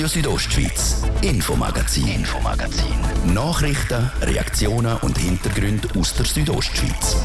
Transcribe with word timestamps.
Radio 0.00 0.08
Südostschweiz, 0.08 1.02
Infomagazin, 1.20 2.08
Infomagazin. 2.08 3.34
Nachrichten, 3.34 4.10
Reaktionen 4.22 4.96
und 5.02 5.18
Hintergründe 5.18 5.88
aus 5.98 6.14
der 6.14 6.24
Südostschweiz. 6.24 7.16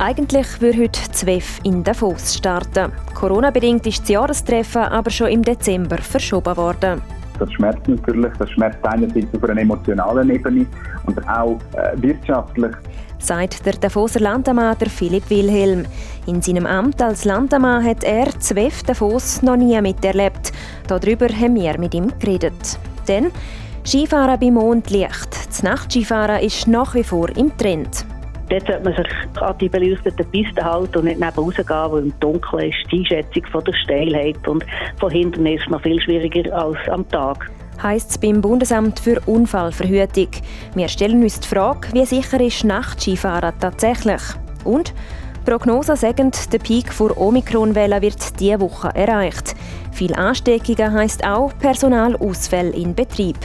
Eigentlich 0.00 0.60
würde 0.60 0.78
heute 0.78 1.12
ZWEF 1.12 1.60
in 1.62 1.84
Davos 1.84 2.34
starten. 2.34 2.90
Corona-bedingt 3.14 3.86
ist 3.86 4.00
das 4.00 4.08
Jahrestreffen 4.08 4.82
aber 4.82 5.12
schon 5.12 5.28
im 5.28 5.42
Dezember 5.42 5.98
verschoben 5.98 6.56
worden. 6.56 7.00
Das 7.42 7.52
schmerzt 7.54 7.88
natürlich. 7.88 8.32
Das 8.38 8.48
schmerzt 8.50 8.78
einerseits 8.84 9.34
auf 9.34 9.42
einer 9.42 9.60
emotionalen 9.60 10.30
Ebene 10.30 10.64
und 11.06 11.28
auch 11.28 11.58
äh, 11.74 12.00
wirtschaftlich. 12.00 12.70
Sagt 13.18 13.66
der 13.66 13.72
Davoser 13.72 14.20
Landamann 14.20 14.76
der 14.78 14.88
Philipp 14.88 15.28
Wilhelm. 15.28 15.84
In 16.26 16.40
seinem 16.40 16.66
Amt 16.66 17.02
als 17.02 17.24
Landamann 17.24 17.84
hat 17.84 18.04
er 18.04 18.30
ZWEF 18.38 18.84
Davos 18.84 19.42
noch 19.42 19.56
nie 19.56 19.80
miterlebt. 19.80 20.52
Darüber 20.86 21.26
haben 21.26 21.56
wir 21.56 21.76
mit 21.80 21.94
ihm 21.94 22.12
geredet. 22.20 22.78
Denn 23.08 23.32
Skifahren 23.84 24.38
bei 24.38 24.52
Mondlicht. 24.52 25.48
Das 25.48 25.64
Nachtskifahren 25.64 26.42
ist 26.42 26.68
nach 26.68 26.94
wie 26.94 27.02
vor 27.02 27.28
im 27.36 27.56
Trend. 27.56 28.06
Dort 28.52 28.66
sollte 28.66 28.84
man 28.84 28.94
sich 28.94 29.42
an 29.42 29.58
die 29.58 29.68
beleuchteten 29.68 30.30
Pisten 30.30 30.62
halten 30.62 30.98
und 30.98 31.04
nicht 31.06 31.20
neben 31.20 31.32
rausgehen, 31.32 31.90
wo 31.90 31.96
im 31.96 32.12
Dunkeln 32.20 32.68
ist 32.68 32.92
die 32.92 32.98
Einschätzung 32.98 33.46
von 33.50 33.64
der 33.64 33.72
Steilheit 33.72 34.46
und 34.46 34.64
von 35.00 35.10
hinten 35.10 35.46
ist 35.46 35.68
noch 35.70 35.80
viel 35.80 36.00
schwieriger 36.02 36.54
als 36.54 36.76
am 36.88 37.08
Tag 37.08 37.50
heisst 37.82 38.10
es 38.10 38.18
beim 38.18 38.40
Bundesamt 38.40 39.00
für 39.00 39.20
Unfallverhütung. 39.26 40.28
Wir 40.76 40.86
stellen 40.86 41.20
uns 41.20 41.40
die 41.40 41.48
Frage, 41.48 41.88
wie 41.92 42.04
sicher 42.04 42.40
ist 42.40 42.62
Nachtskifahren 42.62 43.54
tatsächlich? 43.58 44.22
Und 44.64 44.94
Prognosen 45.44 45.96
sagen, 45.96 46.30
der 46.52 46.58
Peak 46.58 46.92
vor 46.92 47.16
Omikron-Welle 47.18 48.00
wird 48.00 48.38
diese 48.38 48.60
Woche 48.60 48.90
erreicht. 48.94 49.56
Viel 49.90 50.14
Ansteckungen 50.14 50.92
heisst 50.92 51.26
auch 51.26 51.50
Personalausfälle 51.58 52.70
in 52.70 52.94
Betrieb. 52.94 53.38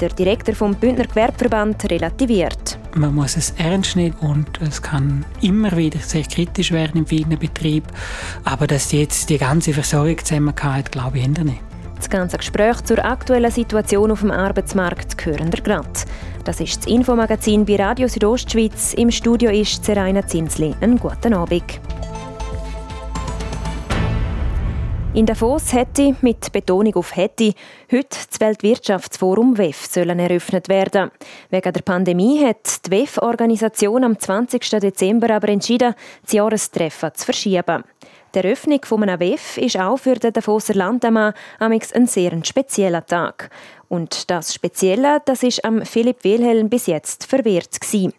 Der 0.00 0.08
Direktor 0.08 0.56
vom 0.56 0.74
Bündner 0.74 1.06
Gewerbeverband 1.06 1.88
relativiert. 1.88 2.78
Man 2.96 3.14
muss 3.14 3.36
es 3.36 3.50
ernst 3.58 3.96
nehmen 3.96 4.14
und 4.20 4.60
es 4.60 4.80
kann 4.80 5.24
immer 5.40 5.76
wieder 5.76 5.98
sehr 5.98 6.22
kritisch 6.22 6.70
werden 6.70 6.98
in 6.98 7.06
vielen 7.06 7.38
Betrieben. 7.38 7.86
Aber 8.44 8.66
dass 8.66 8.92
jetzt 8.92 9.30
die 9.30 9.38
ganze 9.38 9.72
Versorgung 9.72 10.18
zusammengeht, 10.18 10.92
glaube 10.92 11.18
ich 11.18 11.26
nicht. 11.26 11.60
Das 11.96 12.08
ganze 12.08 12.36
Gespräch 12.36 12.82
zur 12.82 13.04
aktuellen 13.04 13.50
Situation 13.50 14.10
auf 14.10 14.20
dem 14.20 14.30
Arbeitsmarkt 14.30 15.24
hören 15.24 15.52
wir 15.52 15.62
gerade. 15.62 15.88
Das 16.44 16.60
ist 16.60 16.78
das 16.78 16.86
Infomagazin 16.86 17.64
bei 17.64 17.76
Radio 17.76 18.06
Südostschweiz. 18.06 18.94
Im 18.94 19.10
Studio 19.10 19.50
ist 19.50 19.84
Seraina 19.84 20.26
Zinsli. 20.26 20.74
Einen 20.80 20.98
guten 20.98 21.34
Abend. 21.34 21.80
In 25.14 25.26
Davos 25.26 25.72
hätte, 25.72 26.16
mit 26.22 26.50
Betonung 26.50 26.96
auf 26.96 27.14
hätte, 27.14 27.54
heute 27.92 28.08
das 28.28 28.40
Weltwirtschaftsforum 28.40 29.56
WEF 29.56 29.86
sollen 29.86 30.18
eröffnet 30.18 30.68
werden. 30.68 31.12
Wegen 31.50 31.72
der 31.72 31.82
Pandemie 31.82 32.44
hat 32.44 32.84
die 32.84 32.90
WEF-Organisation 32.90 34.02
am 34.02 34.18
20. 34.18 34.68
Dezember 34.80 35.30
aber 35.30 35.50
entschieden, 35.50 35.94
das 36.24 36.32
Jahrestreffen 36.32 37.14
zu 37.14 37.26
verschieben. 37.26 37.84
Die 38.34 38.40
Eröffnung 38.40 38.80
von 38.84 39.02
WEF 39.02 39.58
ist 39.58 39.78
auch 39.78 39.96
für 39.96 40.16
den 40.16 40.32
Davoser 40.32 40.74
Landamann 40.74 41.34
ein 41.60 42.06
sehr 42.06 42.44
spezieller 42.44 43.06
Tag. 43.06 43.48
Und 43.88 44.28
das 44.28 44.52
Spezielle, 44.52 45.22
das 45.24 45.44
ist 45.44 45.64
am 45.64 45.84
Philipp 45.84 46.24
Wilhelm 46.24 46.68
bis 46.68 46.88
jetzt 46.88 47.26
verwehrt 47.26 47.80
gewesen. 47.80 48.12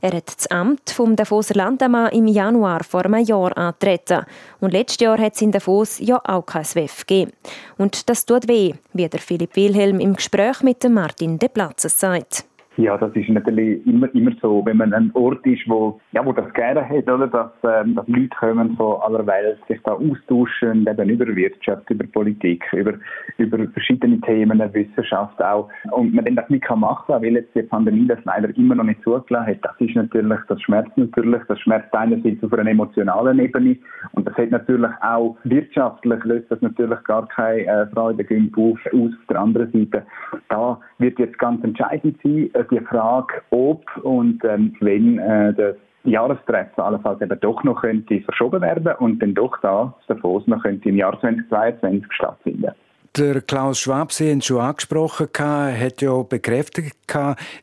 Er 0.00 0.12
hat 0.12 0.34
das 0.34 0.48
Amt 0.48 0.90
vom 0.90 1.14
Davoser 1.14 1.54
Landamann 1.54 2.10
im 2.10 2.26
Januar 2.26 2.82
vor 2.82 3.04
einem 3.04 3.24
Jahr 3.24 3.56
antreten. 3.56 4.24
Und 4.58 4.72
letztes 4.72 5.04
Jahr 5.04 5.18
hat 5.18 5.34
es 5.34 5.42
in 5.42 5.52
Davos 5.52 6.00
ja 6.00 6.20
auch 6.24 6.46
kein 6.46 6.64
WEF 6.74 7.06
gegeben. 7.06 7.32
Und 7.78 8.08
das 8.08 8.26
tut 8.26 8.48
weh, 8.48 8.74
wie 8.92 9.08
der 9.08 9.20
Philipp 9.20 9.54
Wilhelm 9.54 10.00
im 10.00 10.16
Gespräch 10.16 10.62
mit 10.62 10.82
Martin 10.88 11.38
De 11.38 11.48
Platzes 11.48 12.00
sagt. 12.00 12.44
Ja, 12.80 12.96
das 12.96 13.14
ist 13.14 13.28
natürlich 13.28 13.86
immer, 13.86 14.08
immer 14.14 14.32
so, 14.40 14.64
wenn 14.64 14.78
man 14.78 14.94
ein 14.94 15.10
Ort 15.12 15.44
ist, 15.44 15.68
wo, 15.68 16.00
ja, 16.12 16.24
wo 16.24 16.32
das 16.32 16.50
gerne 16.54 16.88
hat, 16.88 17.10
oder, 17.10 17.26
dass, 17.26 17.50
ähm, 17.62 17.94
dass 17.94 18.08
Leute 18.08 18.30
kommen 18.38 18.74
von 18.74 19.02
aller 19.02 19.26
Welt, 19.26 19.58
sich 19.68 19.78
da 19.82 19.92
austauschen, 19.92 20.86
eben 20.88 21.10
über 21.10 21.26
Wirtschaft, 21.36 21.90
über 21.90 22.06
Politik, 22.06 22.64
über, 22.72 22.94
über 23.36 23.58
verschiedene 23.74 24.18
Themen, 24.22 24.60
Wissenschaft 24.72 25.42
auch. 25.42 25.68
Und 25.90 26.14
man 26.14 26.24
dann 26.24 26.36
das 26.36 26.48
nicht 26.48 26.64
kann 26.64 26.80
machen, 26.80 27.16
weil 27.16 27.34
jetzt 27.34 27.54
die 27.54 27.62
Pandemie 27.62 28.06
das 28.06 28.18
leider 28.24 28.48
immer 28.56 28.74
noch 28.74 28.84
nicht 28.84 29.02
zugelassen 29.02 29.46
hat, 29.46 29.58
das 29.62 29.74
ist 29.78 29.94
natürlich, 29.94 30.40
das 30.48 30.62
schmerzt 30.62 30.96
natürlich, 30.96 31.42
das 31.48 31.60
schmerzt 31.60 31.94
einerseits 31.94 32.42
auf 32.42 32.52
einer 32.54 32.70
emotionalen 32.70 33.40
Ebene 33.40 33.76
und 34.12 34.26
das 34.26 34.34
hat 34.38 34.50
natürlich 34.50 34.90
auch 35.02 35.36
wirtschaftlich 35.44 36.24
löst 36.24 36.50
das 36.50 36.62
natürlich 36.62 37.04
gar 37.04 37.26
keine 37.28 37.66
äh, 37.66 37.86
Freude 37.88 38.24
auf, 38.56 38.78
aus 38.86 39.12
auf 39.12 39.26
der 39.28 39.38
anderen 39.38 39.70
Seite. 39.70 40.06
Da 40.48 40.80
wird 40.98 41.18
jetzt 41.18 41.38
ganz 41.38 41.62
entscheidend 41.62 42.16
sein, 42.22 42.50
äh, 42.54 42.69
die 42.70 42.80
Frage, 42.80 43.42
ob 43.50 43.84
und 44.02 44.44
ähm, 44.44 44.76
wenn 44.80 45.18
äh, 45.18 45.54
das 45.54 45.76
Jahrestreffen 46.04 46.82
allenfalls 46.82 47.20
eben 47.20 47.38
doch 47.40 47.62
noch 47.64 47.82
könnte 47.82 48.20
verschoben 48.20 48.62
werden 48.62 48.94
und 48.98 49.20
dann 49.20 49.34
doch 49.34 49.58
da 49.60 49.94
Davos 50.08 50.46
noch 50.46 50.62
könnte 50.62 50.88
im 50.88 50.96
Jahr 50.96 51.18
2022 51.20 52.12
stattfinden. 52.12 52.72
Der 53.18 53.40
Klaus 53.40 53.80
Schwab, 53.80 54.12
Sie 54.12 54.30
haben 54.30 54.38
es 54.38 54.46
schon 54.46 54.60
angesprochen, 54.60 55.26
hat 55.36 56.00
ja 56.00 56.22
bekräftigt, 56.22 56.96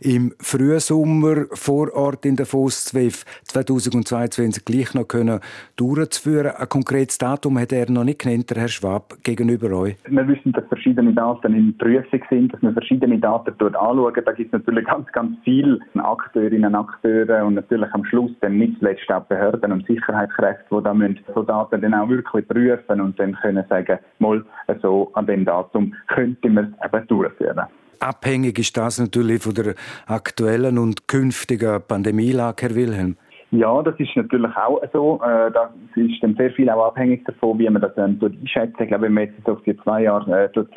im 0.01 0.33
Frühsommer 0.39 1.45
vor 1.53 1.93
Ort 1.93 2.25
in 2.25 2.35
der 2.35 2.45
Davos 2.45 2.83
2022 2.83 4.65
gleich 4.65 4.93
noch 4.93 5.07
können 5.07 5.39
durchzuführen. 5.77 6.51
Ein 6.57 6.67
konkretes 6.67 7.17
Datum 7.17 7.57
hat 7.57 7.71
er 7.71 7.89
noch 7.89 8.03
nicht 8.03 8.19
genannt, 8.19 8.49
der 8.49 8.57
Herr 8.57 8.67
Schwab, 8.67 9.13
gegenüber 9.23 9.71
euch. 9.71 9.95
Wir 10.09 10.27
wissen, 10.27 10.51
dass 10.51 10.65
verschiedene 10.67 11.13
Daten 11.13 11.53
in 11.53 11.77
Prüfung 11.77 12.21
sind, 12.29 12.53
dass 12.53 12.61
wir 12.61 12.73
verschiedene 12.73 13.17
Daten 13.17 13.55
dort 13.57 13.77
anschauen. 13.77 14.21
Da 14.25 14.31
gibt 14.33 14.53
es 14.53 14.59
natürlich 14.59 14.85
ganz, 14.85 15.07
ganz 15.13 15.37
viele 15.45 15.79
Akteurinnen 15.95 16.75
und 16.75 16.75
Akteure 16.75 17.45
und 17.45 17.53
natürlich 17.53 17.93
am 17.93 18.03
Schluss 18.03 18.31
dann 18.41 18.57
nicht 18.57 18.77
zuletzt 18.79 19.09
auch 19.09 19.23
Behörden 19.23 19.71
und 19.71 19.87
Sicherheitskräfte, 19.87 20.65
die 20.69 20.83
da 20.83 20.93
müssen 20.93 21.19
so 21.33 21.43
Daten 21.43 21.79
dann 21.81 21.93
auch 21.93 22.09
wirklich 22.09 22.45
prüfen 22.49 22.99
und 22.99 23.17
dann 23.17 23.33
können 23.35 23.63
sagen, 23.69 23.97
mal 24.19 24.43
so 24.81 25.09
an 25.13 25.25
dem 25.25 25.36
Datum 25.45 25.93
könnte 26.07 26.49
man 26.49 26.75
es 26.79 26.85
eben 26.85 27.07
durchführen. 27.07 27.67
Abhängig 27.99 28.59
ist 28.59 28.77
das 28.77 28.99
natürlich 28.99 29.41
von 29.41 29.55
der 29.55 29.73
aktuellen 30.05 30.77
und 30.77 31.07
künftigen 31.07 31.81
Pandemielage, 31.81 32.61
Herr 32.61 32.75
Wilhelm. 32.75 33.17
Ja, 33.51 33.81
das 33.81 33.97
ist 33.97 34.13
natürlich 34.15 34.55
auch 34.57 34.81
so. 34.91 35.21
Äh, 35.23 35.51
das 35.51 35.69
ist 35.95 36.21
dann 36.21 36.35
sehr 36.35 36.51
viel 36.51 36.69
auch 36.69 36.87
abhängig 36.87 37.23
davon, 37.23 37.57
wie 37.59 37.69
man 37.69 37.81
das 37.81 37.97
ähm, 37.97 38.19
einschätzt. 38.21 38.75
Ich 38.79 38.89
glaube, 38.89 39.05
wenn 39.05 39.13
wir 39.13 39.23
jetzt 39.23 39.49
auf 39.49 39.61
die 39.63 39.77
zwei 39.83 40.03
Jahre 40.03 40.49
äh, 40.53 40.69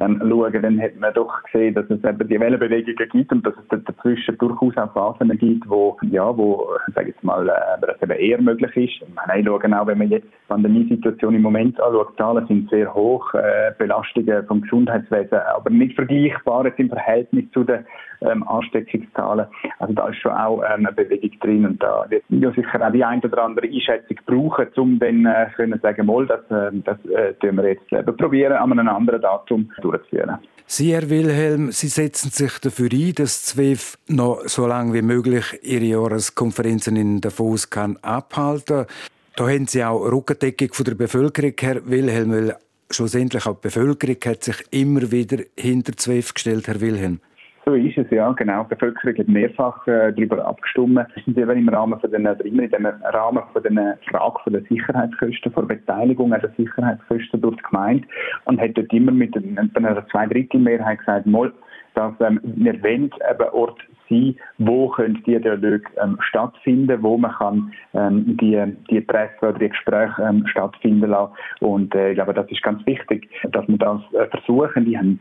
ähm, 0.00 0.18
dann 0.62 0.80
hat 0.80 0.96
man 0.96 1.12
doch 1.12 1.42
gesehen, 1.42 1.74
dass 1.74 1.84
es 1.90 2.02
eben 2.02 2.28
die 2.28 2.40
Wellenbewegungen 2.40 3.08
gibt 3.10 3.32
und 3.32 3.44
dass 3.46 3.52
es 3.70 3.84
dazwischen 3.84 4.38
durchaus 4.38 4.76
auch 4.78 4.92
Phasen 4.94 5.36
gibt, 5.36 5.68
wo, 5.68 5.98
ja, 6.10 6.34
wo, 6.34 6.68
sage 6.94 7.08
jetzt 7.08 7.22
mal, 7.22 7.46
äh, 7.46 7.52
das 7.86 8.00
eben 8.00 8.18
eher 8.18 8.40
möglich 8.40 8.74
ist. 8.76 9.06
Wir 9.06 9.44
schauen 9.44 9.74
auch, 9.74 9.86
wenn 9.86 9.98
man 9.98 10.08
jetzt 10.08 10.24
die 10.26 10.48
Pandemiesituation 10.48 11.34
im 11.34 11.42
Moment 11.42 11.78
anschaut, 11.82 12.16
Zahlen 12.16 12.46
sind 12.46 12.70
sehr 12.70 12.94
hoch, 12.94 13.34
äh, 13.34 13.72
Belastungen 13.76 14.46
vom 14.46 14.62
Gesundheitswesen, 14.62 15.38
aber 15.54 15.68
nicht 15.68 15.96
vergleichbar 15.96 16.64
jetzt 16.64 16.78
im 16.78 16.88
Verhältnis 16.88 17.44
zu 17.52 17.62
den 17.62 17.84
ähm, 18.22 18.46
Ansteckungszahlen. 18.48 19.46
Also 19.78 19.94
da 19.94 20.08
ist 20.08 20.18
schon 20.18 20.32
auch 20.32 20.62
ähm, 20.62 20.86
eine 20.86 20.92
Bewegung 20.92 21.38
drin 21.40 21.66
und 21.66 21.82
da 21.82 21.89
wird 22.08 22.24
ja 22.28 22.52
sicher 22.52 22.86
auch 22.86 22.92
die 22.92 23.04
ein 23.04 23.20
oder 23.22 23.44
andere 23.44 23.66
Einschätzung 23.66 24.16
brauchen, 24.26 24.68
um 24.76 24.98
dann 24.98 25.26
äh, 25.26 25.46
können 25.56 25.78
sagen, 25.80 26.06
mal, 26.06 26.26
das, 26.26 26.40
äh, 26.50 26.70
das 26.84 26.98
äh, 27.06 27.34
tun 27.34 27.56
wir 27.56 27.68
jetzt 27.68 27.92
eben 27.92 28.16
probieren, 28.16 28.52
an 28.52 28.72
einem 28.72 28.88
anderen 28.88 29.20
Datum 29.20 29.70
durchzuführen. 29.80 30.38
Sie, 30.66 30.94
Herr 30.94 31.10
Wilhelm, 31.10 31.72
Sie 31.72 31.88
setzen 31.88 32.30
sich 32.30 32.58
dafür 32.60 32.88
ein, 32.92 33.12
dass 33.14 33.42
ZWEF 33.42 33.98
noch 34.06 34.42
so 34.44 34.68
lange 34.68 34.94
wie 34.94 35.02
möglich 35.02 35.58
Ihre 35.62 35.84
Jahreskonferenzen 35.84 36.94
in 36.94 37.20
Davos 37.20 37.70
kann 37.70 37.96
abhalten 38.02 38.86
Da 39.34 39.48
haben 39.48 39.66
Sie 39.66 39.82
auch 39.82 40.04
Rückendeckung 40.04 40.72
von 40.72 40.84
der 40.84 40.94
Bevölkerung, 40.94 41.54
Herr 41.58 41.90
Wilhelm, 41.90 42.30
weil 42.30 42.56
schlussendlich 42.88 43.46
auch 43.46 43.56
die 43.56 43.62
Bevölkerung 43.62 44.16
hat 44.24 44.44
sich 44.44 44.62
immer 44.70 45.10
wieder 45.10 45.42
hinter 45.58 45.96
ZWEF 45.96 46.34
gestellt, 46.34 46.68
Herr 46.68 46.80
Wilhelm. 46.80 47.20
So 47.64 47.74
ist 47.74 47.98
es, 47.98 48.10
ja, 48.10 48.32
genau. 48.32 48.64
Die 48.64 48.74
Bevölkerung 48.74 49.18
hat 49.18 49.28
mehrfach 49.28 49.86
äh, 49.86 50.12
darüber 50.12 50.46
abgestimmt. 50.46 50.98
Sind 51.24 51.36
eben 51.36 51.58
im 51.58 51.68
Rahmen 51.68 52.00
von 52.00 52.10
den, 52.10 52.24
immer 52.24 52.62
in 52.62 52.70
dem 52.70 52.86
Rahmen 52.86 53.42
von 53.52 53.62
den 53.62 53.78
Frage 54.10 54.38
von 54.42 54.52
der 54.54 54.62
Sicherheitskosten, 54.62 55.52
von 55.52 55.68
der 55.68 55.76
Beteiligung 55.76 56.32
an 56.32 56.40
der 56.40 56.50
Sicherheitskosten 56.56 57.40
durch 57.40 57.56
die 57.56 57.62
Gemeinde 57.62 58.08
und 58.46 58.60
hat 58.60 58.76
dort 58.76 58.92
immer 58.92 59.12
mit 59.12 59.36
einer 59.36 60.06
Zweidrittelmehrheit 60.08 61.00
gesagt, 61.00 61.26
mal, 61.26 61.52
dass 61.94 62.12
ähm, 62.20 62.40
wir 62.42 62.82
wollen 62.82 63.10
eben 63.30 63.48
Ort 63.52 63.80
sein, 64.08 64.36
wo 64.58 64.88
können 64.88 65.22
die 65.26 65.38
Dialoge 65.38 65.82
ähm, 66.02 66.18
stattfinden, 66.20 67.02
wo 67.02 67.16
man 67.16 67.32
kann 67.32 67.72
ähm, 67.94 68.36
die, 68.36 68.60
die 68.90 69.06
Treffen 69.06 69.48
oder 69.48 69.58
die 69.58 69.68
Gespräche 69.68 70.22
ähm, 70.22 70.46
stattfinden 70.46 71.10
lassen. 71.10 71.32
Und 71.60 71.94
äh, 71.94 72.10
ich 72.10 72.14
glaube, 72.16 72.34
das 72.34 72.50
ist 72.50 72.62
ganz 72.62 72.84
wichtig, 72.86 73.28
dass 73.52 73.66
wir 73.68 73.78
das 73.78 74.00
äh, 74.14 74.26
versuchen. 74.26 74.84
Die 74.84 74.98
haben 74.98 75.20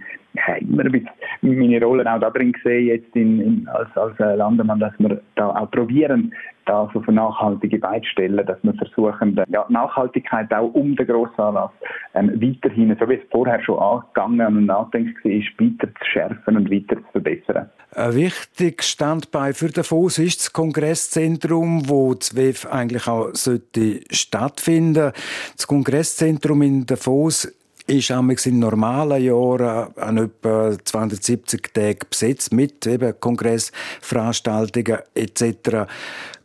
immer 0.60 0.86
ein 0.86 0.92
bisschen 0.92 1.10
meine 1.42 1.84
Rolle 1.84 2.12
auch 2.12 2.20
darin 2.20 2.52
gesehen, 2.52 2.88
jetzt 2.88 3.16
in, 3.16 3.42
in, 3.42 3.68
als, 3.70 3.96
als 3.96 4.20
äh, 4.20 4.36
Landemann, 4.36 4.80
dass 4.80 4.94
wir 5.00 5.22
da 5.36 5.50
auch 5.50 5.72
probieren, 5.72 6.34
da 6.66 6.82
auf 6.82 6.96
eine 7.08 7.16
nachhaltige 7.16 7.80
Beine 7.80 8.06
stellen, 8.06 8.46
dass 8.46 8.58
wir 8.62 8.74
versuchen, 8.76 9.40
ja, 9.50 9.66
Nachhaltigkeit 9.70 10.54
auch 10.54 10.72
um 10.74 10.96
den 10.96 11.08
Grossanlass 11.08 11.72
ähm, 12.14 12.30
weiterhin, 12.40 12.96
so 13.00 13.10
wie 13.10 13.16
es 13.16 13.22
vorher 13.32 13.62
schon 13.64 13.80
angegangen 13.80 14.58
und 14.58 14.66
nachdenklich 14.68 15.52
war, 15.58 15.66
weiter 15.66 15.88
zu 15.88 16.06
schärfen 16.06 16.58
und 16.58 16.72
weiter 16.72 16.98
zu 16.98 17.12
verbessern. 17.12 17.70
Ein 17.96 18.16
wichtiges 18.16 18.88
Standbein 18.88 19.54
für 19.56 19.70
Davos 19.70 20.20
ist 20.20 20.42
das 20.42 20.54
Kongresszentrum, 20.54 21.90
wo 21.90 22.14
das 22.14 22.36
WEF 22.36 22.68
eigentlich 22.72 23.08
auch 23.08 23.30
sollte 23.34 24.02
stattfinden. 24.12 25.12
Das 25.56 25.66
Kongresszentrum 25.66 26.62
in 26.62 26.86
Davos 26.86 27.59
ist 27.90 28.46
in 28.46 28.60
normalen 28.60 29.22
Jahren 29.22 29.94
an 29.98 30.18
etwa 30.18 30.72
270 30.84 31.74
Tagen 31.74 32.00
besetzt 32.10 32.54
mit 32.54 32.86
eben 32.86 33.14
Kongressveranstaltungen 33.20 35.00
etc. 35.16 35.88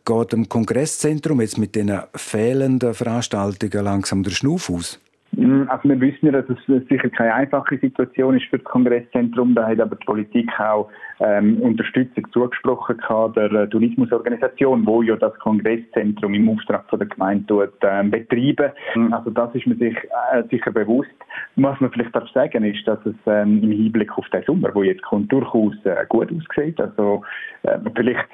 Geht 0.05 0.33
dem 0.33 0.49
Kongresszentrum 0.49 1.41
jetzt 1.41 1.57
mit 1.57 1.75
den 1.75 1.91
fehlenden 2.15 2.93
Veranstaltungen 2.93 3.83
langsam 3.83 4.23
der 4.23 4.31
Schnuff 4.31 4.69
aus? 4.69 4.99
Mm, 5.31 5.63
also 5.67 5.89
wir 5.89 5.99
wissen 5.99 6.27
ja, 6.27 6.31
dass 6.31 6.45
es 6.49 6.87
sicher 6.87 7.09
keine 7.09 7.33
einfache 7.33 7.77
Situation 7.77 8.37
ist 8.37 8.45
für 8.45 8.57
das 8.57 8.65
Kongresszentrum. 8.65 9.55
Da 9.55 9.67
hat 9.67 9.79
aber 9.79 9.95
die 9.95 10.05
Politik 10.05 10.49
auch 10.59 10.89
ähm, 11.19 11.61
Unterstützung 11.61 12.27
zugesprochen 12.31 12.97
gehabt, 12.97 13.37
der 13.37 13.51
äh, 13.51 13.67
Tourismusorganisation, 13.69 14.85
wo 14.85 15.01
ja 15.01 15.15
das 15.15 15.33
Kongresszentrum 15.39 16.33
im 16.33 16.49
Auftrag 16.49 16.89
von 16.89 16.99
der 16.99 17.07
Gemeinde 17.07 17.45
tut, 17.47 17.73
ähm, 17.83 18.11
betreiben. 18.11 18.71
Mm, 18.95 19.13
also 19.13 19.29
das 19.29 19.53
ist 19.55 19.67
man 19.67 19.77
sich 19.77 19.95
äh, 20.33 20.43
sicher 20.49 20.71
bewusst. 20.71 21.09
Was 21.55 21.79
man 21.79 21.91
vielleicht 21.91 22.15
darf 22.15 22.29
sagen 22.31 22.63
ist, 22.63 22.85
dass 22.87 22.99
es 23.05 23.15
ähm, 23.25 23.63
im 23.63 23.71
Hinblick 23.71 24.17
auf 24.17 24.27
den 24.29 24.43
Sommer, 24.43 24.73
wo 24.73 24.83
jetzt 24.83 25.03
kommt, 25.03 25.31
durchaus 25.31 25.75
äh, 25.85 26.05
gut 26.09 26.29
aussieht. 26.31 26.79
Also 26.79 27.23
äh, 27.63 27.77
vielleicht 27.95 28.27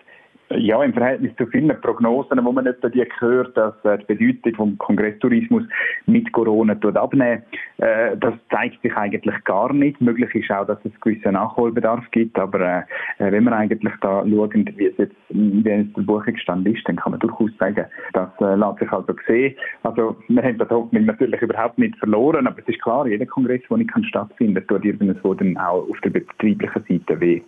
ja, 0.57 0.83
im 0.83 0.93
Verhältnis 0.93 1.35
zu 1.37 1.45
vielen 1.47 1.79
Prognosen, 1.81 2.43
wo 2.43 2.51
man 2.51 2.65
etwa 2.65 2.89
die 2.89 3.03
gehört, 3.19 3.55
dass 3.55 3.73
äh, 3.85 3.97
die 3.99 4.15
Bedeutung 4.15 4.55
vom 4.55 4.77
Kongresstourismus 4.77 5.63
mit 6.05 6.31
Corona 6.31 6.73
abnehmen, 6.95 7.43
äh, 7.77 8.17
das 8.17 8.33
zeigt 8.49 8.81
sich 8.81 8.95
eigentlich 8.95 9.43
gar 9.43 9.73
nicht. 9.73 10.01
Möglich 10.01 10.33
ist 10.35 10.51
auch, 10.51 10.65
dass 10.65 10.79
es 10.83 10.99
gewissen 11.01 11.33
Nachholbedarf 11.33 12.09
gibt, 12.11 12.37
aber 12.37 12.59
äh, 12.59 12.81
äh 13.19 13.31
wenn 13.31 13.43
wir 13.43 13.53
eigentlich 13.53 13.93
da 14.01 14.23
schauen, 14.27 14.69
wie 14.75 14.85
es 14.85 14.97
jetzt, 14.97 15.15
wie 15.29 15.69
es 15.69 15.93
der 15.93 16.01
Buchungsstand 16.03 16.67
ist, 16.67 16.87
dann 16.87 16.97
kann 16.97 17.11
man 17.11 17.19
durchaus 17.19 17.51
sagen, 17.57 17.85
das 18.13 18.29
äh, 18.39 18.55
lässt 18.55 18.79
sich 18.79 18.91
also 18.91 19.15
sehen. 19.27 19.55
Also 19.83 20.15
wir 20.27 20.43
haben 20.43 20.57
das 20.57 20.69
Hoffnung 20.69 21.05
natürlich 21.05 21.41
überhaupt 21.41 21.77
nicht 21.77 21.97
verloren, 21.97 22.47
aber 22.47 22.59
es 22.59 22.67
ist 22.67 22.81
klar, 22.81 23.07
jeder 23.07 23.25
Kongress, 23.25 23.61
der 23.69 23.77
nicht 23.77 23.91
stattfinden 24.07 24.55
kann, 24.55 24.67
tut 24.67 24.85
irgendwo 24.85 25.33
dann 25.33 25.57
auch 25.57 25.89
auf 25.89 25.99
der 26.03 26.09
betrieblichen 26.11 26.83
Seite 26.87 27.19
weh. 27.19 27.41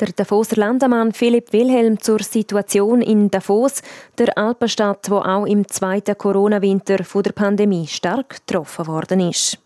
Der 0.00 0.08
Davoser 0.08 0.56
Landemann 0.56 1.12
Philipp 1.12 1.52
Wilhelm 1.52 2.00
zur 2.00 2.20
Situation 2.20 3.00
in 3.00 3.30
Davos, 3.30 3.80
der 4.18 4.36
Alpenstadt, 4.36 5.08
wo 5.08 5.18
auch 5.18 5.46
im 5.46 5.68
zweiten 5.68 6.18
Corona-Winter 6.18 7.04
von 7.04 7.22
der 7.22 7.30
Pandemie 7.30 7.86
stark 7.86 8.44
getroffen 8.44 8.88
worden 8.88 9.20
ist. 9.20 9.56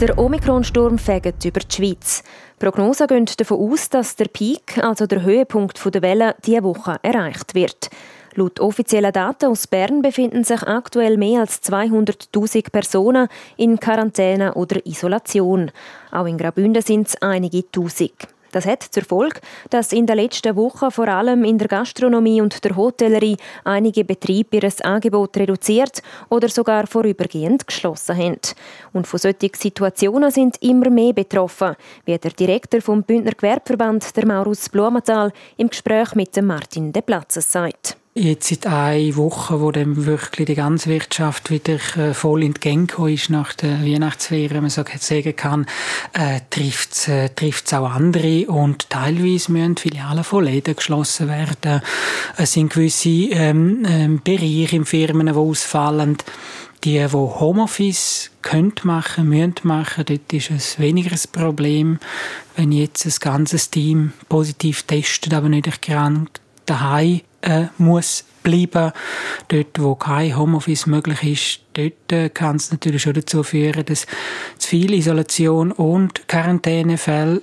Der 0.00 0.16
Omikron-Sturm 0.16 0.96
fegt 0.96 1.44
über 1.44 1.60
die 1.60 1.76
Schweiz. 1.76 2.22
Prognosen 2.58 3.06
gehen 3.06 3.26
davon 3.36 3.70
aus, 3.70 3.90
dass 3.90 4.16
der 4.16 4.28
Peak, 4.28 4.78
also 4.82 5.06
der 5.06 5.20
Höhepunkt 5.20 5.78
der 5.94 6.00
Welle, 6.00 6.36
diese 6.46 6.62
Woche 6.62 6.96
erreicht 7.02 7.54
wird. 7.54 7.90
Laut 8.34 8.60
offiziellen 8.60 9.12
Daten 9.12 9.46
aus 9.46 9.66
Bern 9.66 10.02
befinden 10.02 10.44
sich 10.44 10.62
aktuell 10.62 11.16
mehr 11.16 11.40
als 11.40 11.62
200.000 11.62 12.70
Personen 12.70 13.28
in 13.56 13.80
Quarantäne 13.80 14.54
oder 14.54 14.84
Isolation. 14.86 15.70
Auch 16.12 16.26
in 16.26 16.38
Graubünden 16.38 16.82
sind 16.82 17.08
es 17.08 17.20
einige 17.20 17.68
Tausend. 17.70 18.28
Das 18.52 18.66
hat 18.66 18.82
zur 18.82 19.04
Folge, 19.04 19.40
dass 19.70 19.92
in 19.92 20.06
den 20.06 20.16
letzten 20.16 20.56
Wochen 20.56 20.90
vor 20.90 21.06
allem 21.06 21.44
in 21.44 21.58
der 21.58 21.68
Gastronomie 21.68 22.40
und 22.40 22.64
der 22.64 22.74
Hotellerie 22.74 23.36
einige 23.64 24.04
Betriebe 24.04 24.56
ihr 24.56 24.72
Angebot 24.82 25.36
reduziert 25.36 26.02
oder 26.28 26.48
sogar 26.48 26.86
vorübergehend 26.86 27.66
geschlossen 27.66 28.16
haben. 28.16 28.40
Und 28.92 29.06
von 29.06 29.20
solchen 29.20 29.54
Situationen 29.54 30.32
sind 30.32 30.60
immer 30.62 30.90
mehr 30.90 31.12
betroffen, 31.12 31.76
wie 32.04 32.18
der 32.18 32.32
Direktor 32.32 32.80
vom 32.80 33.04
Bündner 33.04 33.32
Gewerbeverband, 33.32 34.16
der 34.16 34.26
Maurus 34.26 34.68
Blumenthal, 34.68 35.32
im 35.56 35.70
Gespräch 35.70 36.14
mit 36.16 36.40
Martin 36.42 36.92
De 36.92 37.02
Platzes 37.02 37.50
sagt 37.50 37.99
jetzt 38.14 38.48
seit 38.48 38.66
einer 38.66 39.16
Woche, 39.16 39.60
wo 39.60 39.70
dann 39.70 40.04
wirklich 40.04 40.46
die 40.46 40.54
ganze 40.56 40.90
Wirtschaft 40.90 41.50
wieder 41.50 41.78
äh, 41.96 42.12
voll 42.12 42.42
in 42.42 42.54
die 42.54 42.60
Gänge 42.60 43.12
ist 43.12 43.30
nach 43.30 43.52
der 43.54 43.84
Weihnachtsferien, 43.84 44.50
wenn 44.50 44.62
man 44.62 44.70
so 44.70 44.82
sagen 44.98 45.36
kann, 45.36 45.66
äh, 46.12 46.40
trifft 46.50 46.92
es 46.92 47.08
äh, 47.08 47.76
auch 47.76 47.90
andere 47.90 48.46
und 48.48 48.90
teilweise 48.90 49.52
müssen 49.52 49.76
Filialen 49.76 50.24
von 50.24 50.44
Läden 50.44 50.74
geschlossen 50.74 51.28
werden. 51.28 51.82
Es 52.36 52.52
sind 52.52 52.72
gewisse 52.72 53.08
ähm, 53.08 53.86
ähm, 53.88 54.20
Bereiche 54.24 54.76
in 54.76 54.84
Firmen, 54.84 55.26
die 55.26 55.32
ausfallen. 55.32 56.16
Die, 56.82 56.98
die 56.98 57.06
Homeoffice 57.06 58.30
können 58.42 58.72
machen, 58.82 59.28
müssen 59.28 59.54
machen, 59.62 60.04
dort 60.06 60.32
ist 60.32 60.50
es 60.50 60.78
weniger 60.80 61.12
ein 61.12 61.20
Problem. 61.30 61.98
Wenn 62.56 62.72
jetzt 62.72 63.06
ein 63.06 63.14
ganzes 63.20 63.70
Team 63.70 64.12
positiv 64.28 64.82
testet, 64.82 65.32
aber 65.32 65.48
nicht 65.48 65.66
erkrankt, 65.66 66.40
daheim 66.66 67.20
äh, 67.42 67.64
muss 67.78 68.24
bleiben. 68.42 68.92
Dort, 69.48 69.78
wo 69.78 69.94
kein 69.94 70.36
Homeoffice 70.36 70.86
möglich 70.86 71.22
ist, 71.22 71.60
dort 71.74 72.12
äh, 72.12 72.28
kann 72.30 72.56
es 72.56 72.70
natürlich 72.70 73.02
schon 73.02 73.14
dazu 73.14 73.42
führen, 73.42 73.84
dass 73.84 74.06
zu 74.58 74.68
viel 74.68 74.94
Isolation 74.94 75.72
und 75.72 76.26
Quarantänefälle 76.28 77.42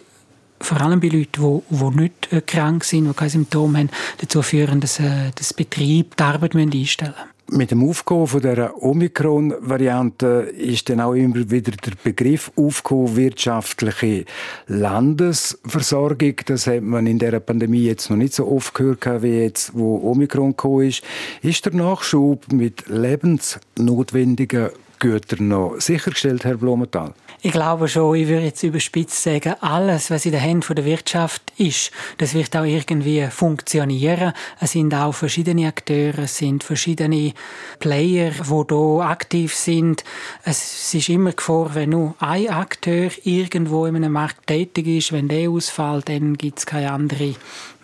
vor 0.59 0.81
allem 0.81 0.99
bei 0.99 1.07
Leuten, 1.07 1.63
die, 1.69 1.75
die 1.75 2.01
nicht 2.01 2.33
äh, 2.33 2.41
krank 2.41 2.83
sind, 2.83 3.07
die 3.07 3.13
keine 3.13 3.29
Symptome 3.29 3.79
haben, 3.79 3.89
dazu 4.19 4.41
führen, 4.41 4.79
dass 4.79 4.99
äh, 4.99 5.31
das 5.35 5.53
Betrieb 5.53 6.15
die 6.17 6.23
Arbeit 6.23 6.55
einstellen 6.55 7.13
müssen. 7.13 7.36
Mit 7.49 7.71
dem 7.71 7.87
Aufkommen 7.89 8.27
von 8.27 8.41
der 8.41 8.83
Omikron-Variante 8.83 10.51
ist 10.57 10.89
dann 10.89 10.99
auch 10.99 11.13
immer 11.13 11.49
wieder 11.49 11.71
der 11.71 11.93
Begriff 12.03 12.51
aufgekommen, 12.57 13.15
wirtschaftliche 13.15 14.25
Landesversorgung. 14.67 16.35
Das 16.45 16.67
hat 16.67 16.81
man 16.81 17.07
in 17.07 17.19
der 17.19 17.39
Pandemie 17.39 17.85
jetzt 17.85 18.09
noch 18.09 18.17
nicht 18.17 18.33
so 18.33 18.47
oft 18.47 18.73
gehört, 18.73 19.23
wie 19.23 19.39
jetzt, 19.39 19.71
wo 19.73 19.95
Omikron 20.11 20.51
gekommen 20.51 20.87
ist. 20.87 21.03
Ist 21.41 21.65
der 21.65 21.73
Nachschub 21.73 22.51
mit 22.51 22.89
lebensnotwendigen 22.89 24.71
Gütern 24.99 25.47
noch 25.47 25.75
sichergestellt, 25.79 26.45
Herr 26.45 26.57
Blumenthal? 26.57 27.13
Ich 27.41 27.51
glaube 27.51 27.87
schon, 27.87 28.15
ich 28.15 28.27
würde 28.27 28.45
jetzt 28.45 28.63
überspitzt 28.63 29.21
sagen, 29.21 29.53
alles, 29.61 30.09
was 30.09 30.25
in 30.25 30.31
den 30.31 30.41
Händen 30.41 30.73
der 30.73 30.85
Wirtschaft 30.85 31.43
ist, 31.57 31.91
das 32.17 32.33
wird 32.33 32.55
auch 32.57 32.63
irgendwie 32.63 33.27
funktionieren. 33.29 34.33
Es 34.59 34.71
sind 34.71 34.93
auch 34.95 35.13
verschiedene 35.13 35.67
Akteure, 35.67 36.19
es 36.19 36.37
sind 36.37 36.63
verschiedene 36.63 37.33
Player, 37.79 38.31
die 38.31 38.43
hier 38.43 39.01
aktiv 39.01 39.53
sind. 39.53 40.03
Es 40.43 40.93
ist 40.93 41.09
immer 41.09 41.31
Gefahr, 41.31 41.75
wenn 41.75 41.91
nur 41.91 42.15
ein 42.19 42.49
Akteur 42.49 43.11
irgendwo 43.23 43.85
in 43.85 43.97
einem 43.97 44.13
Markt 44.13 44.47
tätig 44.47 44.87
ist, 44.87 45.11
wenn 45.11 45.27
der 45.27 45.51
ausfällt, 45.51 46.09
dann 46.09 46.37
gibt 46.37 46.57
es 46.59 46.65
keine 46.65 46.91
andere 46.91 47.35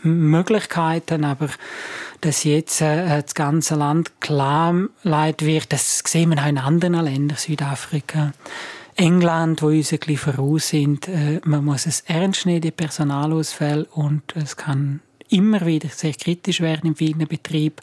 Möglichkeiten, 0.01 1.23
aber 1.23 1.49
dass 2.25 2.43
jetzt 2.43 2.81
äh, 2.81 3.21
das 3.21 3.35
ganze 3.35 3.75
Land 3.75 4.11
lahmleit 4.27 5.43
wird, 5.45 5.73
das 5.73 5.99
sehen 6.05 6.29
wir 6.29 6.41
auch 6.41 6.47
in 6.47 6.57
anderen 6.57 7.03
Ländern, 7.03 7.37
Südafrika, 7.37 8.31
England, 8.95 9.61
wo 9.61 9.67
uns 9.67 9.91
ein 9.91 9.99
bisschen 9.99 10.17
voraus 10.17 10.69
sind. 10.69 11.07
Äh, 11.07 11.41
man 11.43 11.65
muss 11.65 11.85
es 11.85 12.01
ernst 12.01 12.45
nehmen, 12.45 12.61
die 12.61 12.71
Personalausfälle, 12.71 13.85
und 13.91 14.35
es 14.35 14.55
kann 14.55 15.01
immer 15.33 15.65
wieder 15.65 15.89
sehr 15.89 16.13
kritisch 16.13 16.61
werden 16.61 16.87
in 16.87 16.95
vielen 16.95 17.27
Betrieben. 17.27 17.75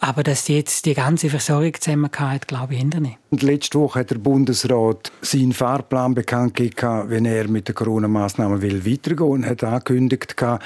Aber 0.00 0.22
dass 0.22 0.48
jetzt 0.48 0.86
die 0.86 0.94
ganze 0.94 1.30
Versorgung 1.30 1.74
zusammengeht, 1.80 2.46
glaube 2.46 2.74
ich 2.74 2.84
nicht. 2.84 3.18
Und 3.30 3.42
letzte 3.42 3.78
Woche 3.78 4.00
hat 4.00 4.10
der 4.10 4.18
Bundesrat 4.18 5.10
seinen 5.22 5.52
Fahrplan 5.52 6.14
bekannt 6.14 6.56
gegeben, 6.56 7.04
wenn 7.08 7.24
er 7.24 7.48
mit 7.48 7.68
den 7.68 7.74
Corona-Massnahmen 7.74 8.62
weitergehen 8.62 9.18
will. 9.18 9.44
Er 9.44 9.50
hat 9.50 9.64
angekündigt, 9.64 10.36
hat 10.40 10.62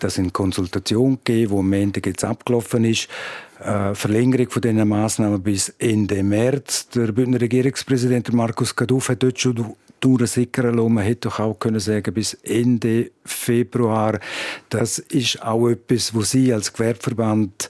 das 0.00 0.18
in 0.18 0.32
Konsultation 0.32 1.18
gegeben, 1.24 1.52
die 1.52 1.58
am 1.58 1.72
Ende 1.72 2.02
jetzt 2.04 2.24
abgelaufen 2.24 2.84
ist. 2.84 3.08
Äh, 3.60 3.94
Verlängerung 3.94 4.50
von 4.50 4.62
diesen 4.62 4.88
Massnahmen 4.88 5.42
bis 5.42 5.68
Ende 5.78 6.22
März. 6.22 6.88
Der 6.88 7.12
Bündner 7.12 7.40
Regierungspräsident 7.40 8.32
Markus 8.32 8.74
Kaduff 8.74 9.10
hat 9.10 9.22
dort 9.22 9.38
schon 9.38 9.74
durchsickern 10.00 10.74
lassen. 10.74 10.94
Man 10.94 11.04
hätte 11.04 11.28
doch 11.28 11.40
auch 11.40 11.58
können 11.58 11.80
sagen 11.80 12.14
bis 12.14 12.34
Ende 12.34 13.10
Februar. 13.24 14.18
Das 14.68 14.98
ist 14.98 15.42
auch 15.42 15.68
etwas, 15.68 16.14
wo 16.14 16.22
Sie 16.22 16.52
als 16.52 16.72
Gewerbeverband 16.72 17.68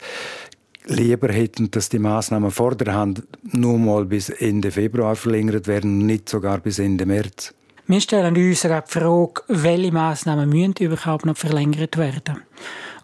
lieber 0.85 1.31
hätten, 1.31 1.69
dass 1.71 1.89
die 1.89 1.99
Maßnahmen 1.99 2.51
vor 2.51 2.75
der 2.75 2.93
Hand 2.93 3.23
nur 3.43 3.77
mal 3.77 4.05
bis 4.05 4.29
Ende 4.29 4.71
Februar 4.71 5.15
verlängert 5.15 5.67
werden, 5.67 6.05
nicht 6.05 6.29
sogar 6.29 6.59
bis 6.59 6.79
Ende 6.79 7.05
März. 7.05 7.53
Wir 7.87 8.01
stellen 8.01 8.35
uns 8.35 8.61
die 8.61 8.67
Frage, 8.87 9.41
welche 9.47 9.91
Maßnahmen 9.91 10.49
müssen 10.49 10.75
überhaupt 10.79 11.25
noch 11.25 11.37
verlängert 11.37 11.97
werden. 11.97 12.41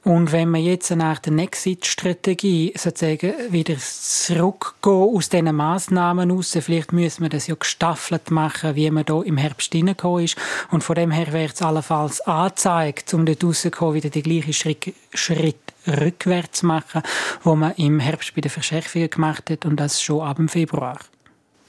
Und 0.08 0.32
wenn 0.32 0.48
man 0.48 0.62
jetzt 0.62 0.90
nach 0.92 1.20
der 1.20 1.38
Exit-Strategie 1.38 2.72
sozusagen 2.78 3.34
wieder 3.50 3.76
zurückgehen 3.78 4.94
aus 5.14 5.28
diesen 5.28 5.54
Massnahmen 5.54 6.32
raus, 6.32 6.58
vielleicht 6.62 6.94
müssen 6.94 7.24
wir 7.24 7.30
das 7.30 7.48
ja 7.48 7.56
gestaffelt 7.56 8.32
machen, 8.32 8.76
wie 8.76 8.90
man 8.90 9.04
da 9.04 9.22
im 9.22 9.36
Herbst 9.36 9.74
hineingekommen 9.74 10.24
ist. 10.24 10.38
Und 10.72 10.86
von 10.86 10.96
dem 10.96 11.12
her 11.12 11.34
wäre 11.34 11.52
es 11.54 11.62
allenfalls 11.62 12.22
angezeigt, 12.22 13.14
um 13.14 13.26
dort 13.26 13.44
rauszukommen, 13.44 13.96
wieder 13.96 14.10
die 14.10 14.24
gleichen 14.24 14.54
Schritt, 14.54 14.94
Schritt 15.14 15.60
rückwärts 15.86 16.64
machen, 16.64 17.02
wo 17.44 17.58
man 17.58 17.74
im 17.74 18.00
Herbst 18.00 18.34
bei 18.34 18.40
den 18.40 18.50
Verschärfungen 18.50 19.10
gemacht 19.10 19.50
hat 19.50 19.66
und 19.66 19.78
das 19.78 20.02
schon 20.02 20.22
ab 20.22 20.38
dem 20.38 20.48
Februar. 20.48 21.00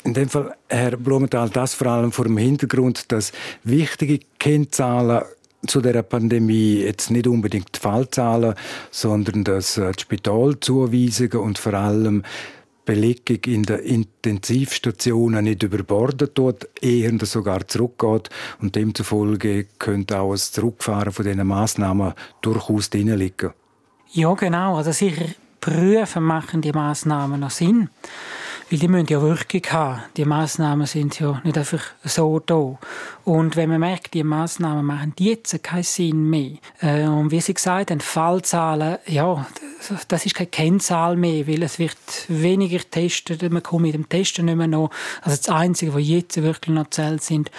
In 0.05 0.15
dem 0.15 0.29
Fall, 0.29 0.55
Herr 0.69 0.97
Blumenthal, 0.97 1.51
das 1.51 1.75
vor 1.75 1.89
allem 1.89 2.13
vor 2.13 2.25
dem 2.25 2.39
Hintergrund, 2.39 3.11
dass 3.11 3.33
wichtige 3.65 4.21
Kennzahlen 4.39 5.25
zu 5.67 5.81
der 5.81 6.03
Pandemie 6.03 6.81
jetzt 6.83 7.11
nicht 7.11 7.27
unbedingt 7.27 7.75
die 7.75 7.81
Fallzahlen, 7.81 8.55
sondern 8.91 9.45
dass 9.45 9.77
äh, 9.77 9.93
die 9.93 10.03
Spitalzuweisungen 10.03 11.39
und 11.39 11.59
vor 11.59 11.75
allem 11.75 12.23
Belegung 12.85 13.45
in 13.45 13.65
den 13.65 13.81
Intensivstationen 13.81 15.45
nicht 15.45 15.63
überbordet 15.63 16.39
wird, 16.39 16.69
eher 16.81 17.13
sogar 17.27 17.69
zurückgeht 17.69 18.31
und 18.63 18.77
demzufolge 18.77 19.67
könnte 19.79 20.21
auch 20.21 20.33
das 20.33 20.53
Zurückfahren 20.53 21.13
von 21.13 21.27
diesen 21.27 21.47
Massnahmen 21.47 22.15
durchaus 22.41 22.89
drin 22.89 23.15
liegen. 23.15 23.53
Ja, 24.13 24.33
genau. 24.33 24.77
Also 24.77 24.93
sicher 24.93 25.27
prüfen 25.61 26.23
machen 26.23 26.63
die 26.63 26.73
Massnahmen 26.73 27.41
noch 27.41 27.51
Sinn. 27.51 27.91
Weil 28.71 28.79
die 28.81 28.89
müssen 28.89 29.07
ja 29.07 29.23
Wirkung 29.23 29.63
haben. 29.71 30.03
Die 30.19 30.27
Massnahmen 30.27 30.87
sind 30.87 31.19
ja 31.19 31.41
nicht 31.43 31.57
einfach 31.57 31.83
so 32.05 32.39
da. 32.39 32.79
Und 33.25 33.57
wenn 33.57 33.71
man 33.71 33.81
merkt, 33.81 34.13
die 34.13 34.23
Massnahmen 34.23 34.85
machen 34.85 35.15
jetzt 35.19 35.63
keinen 35.63 35.85
Sinn 35.85 36.29
mehr. 36.29 36.59
Äh, 36.81 37.07
und 37.07 37.31
wie 37.31 37.41
Sie 37.41 37.55
gesagt 37.55 37.91
haben, 37.91 38.01
Fallzahlen, 38.01 38.99
ja, 39.07 39.47
das 40.09 40.27
ist 40.27 40.35
keine 40.35 40.49
Kennzahl 40.49 41.17
mehr, 41.17 41.47
weil 41.47 41.63
es 41.63 41.79
wird 41.79 41.97
weniger 42.29 42.79
getestet, 42.79 43.51
man 43.51 43.63
kommt 43.63 43.83
mit 43.83 43.95
dem 43.95 44.07
Testen 44.07 44.45
nicht 44.45 44.57
mehr 44.57 44.67
noch. 44.67 44.91
Also 45.23 45.39
das 45.39 45.49
Einzige, 45.49 45.95
was 45.95 46.07
jetzt 46.07 46.43
wirklich 46.43 46.75
noch 46.75 46.91
zählt 46.91 47.23
sind, 47.23 47.51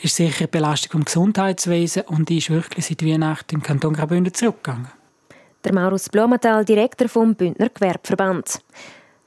ist 0.00 0.16
sicher 0.16 0.46
die 0.46 0.50
Belastung 0.50 0.92
vom 0.92 1.04
Gesundheitswesen 1.04 2.04
und 2.04 2.30
die 2.30 2.38
ist 2.38 2.48
wirklich 2.48 2.86
seit 2.86 3.04
Weihnachten 3.04 3.56
im 3.56 3.62
Kanton 3.62 3.92
Graubünden 3.92 4.32
zurückgegangen. 4.32 4.88
Der 5.62 5.74
Maurus 5.74 6.08
Blumenthal, 6.08 6.64
Direktor 6.64 7.08
vom 7.08 7.34
Bündner 7.34 7.68
Gewerbeverband. 7.68 8.60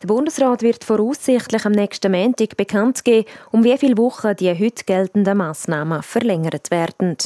Der 0.03 0.07
Bundesrat 0.07 0.61
wird 0.61 0.83
voraussichtlich 0.83 1.65
am 1.65 1.71
nächsten 1.71 2.11
Montag 2.11 2.55
bekannt 2.55 3.03
geben, 3.03 3.27
um 3.51 3.63
wie 3.63 3.77
viele 3.79 3.97
Wochen 3.97 4.35
die 4.35 4.53
heute 4.53 4.85
geltenden 4.85 5.37
Massnahmen 5.37 6.03
verlängert 6.03 6.69
werden. 6.69 7.17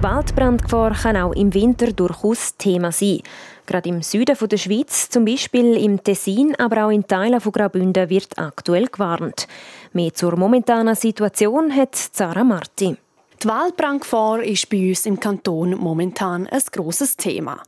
Waldbrandgefahr 0.00 0.94
kann 0.94 1.16
auch 1.16 1.32
im 1.32 1.52
Winter 1.52 1.92
durchaus 1.92 2.56
Thema 2.56 2.92
sein. 2.92 3.20
Gerade 3.66 3.88
im 3.88 4.02
Süden 4.02 4.36
der 4.38 4.56
Schweiz, 4.56 5.08
zum 5.10 5.24
Beispiel 5.24 5.76
im 5.76 6.02
Tessin, 6.02 6.54
aber 6.58 6.86
auch 6.86 6.90
in 6.90 7.06
Teilen 7.06 7.40
von 7.40 7.52
Graubünden, 7.52 8.08
wird 8.10 8.38
aktuell 8.38 8.86
gewarnt. 8.86 9.48
Mehr 9.92 10.12
zur 10.12 10.36
momentanen 10.36 10.94
Situation 10.94 11.74
hat 11.74 11.94
Zara 11.94 12.44
Marti. 12.44 12.96
Die 13.44 13.48
Waldbrandgefahr 13.50 14.42
ist 14.42 14.70
bei 14.70 14.78
uns 14.88 15.04
im 15.04 15.20
Kanton 15.20 15.76
momentan 15.78 16.46
ein 16.50 16.62
grosses 16.72 17.14
Thema. 17.14 17.58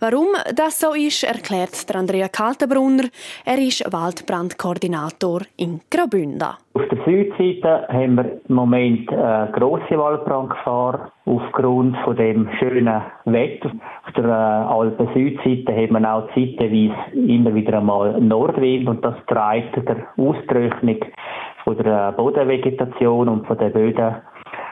Warum 0.00 0.26
das 0.56 0.80
so 0.80 0.92
ist, 0.92 1.22
erklärt 1.22 1.86
Andrea 1.94 2.26
Kaltenbrunner. 2.26 3.04
Er 3.44 3.58
ist 3.58 3.84
Waldbrandkoordinator 3.92 5.42
in 5.56 5.82
Graubünden. 5.88 6.48
Auf 6.74 6.82
der 6.90 6.98
Südseite 7.04 7.86
haben 7.92 8.16
wir 8.16 8.40
im 8.48 8.54
Moment 8.56 9.08
eine 9.12 9.52
grosse 9.52 9.96
Waldbrandgefahr 9.96 11.12
aufgrund 11.26 11.96
von 11.98 12.16
dem 12.16 12.48
schönen 12.58 13.00
Wetter. 13.26 13.70
Auf 14.06 14.12
der 14.16 14.24
äh, 14.24 14.28
Alpen-Südseite 14.28 15.72
haben 15.72 15.92
wir 15.92 16.12
auch 16.12 16.26
zeitweise 16.34 16.94
immer 17.14 17.54
wieder 17.54 17.78
einmal 17.78 18.20
Nordwind 18.20 18.88
und 18.88 19.04
das 19.04 19.14
treibt 19.28 19.76
der 19.76 20.08
Austrocknung 20.16 20.98
von 21.62 21.76
der 21.76 22.08
äh, 22.08 22.12
Bodenvegetation 22.16 23.28
und 23.28 23.46
von 23.46 23.58
den 23.58 23.72
Böden 23.72 24.16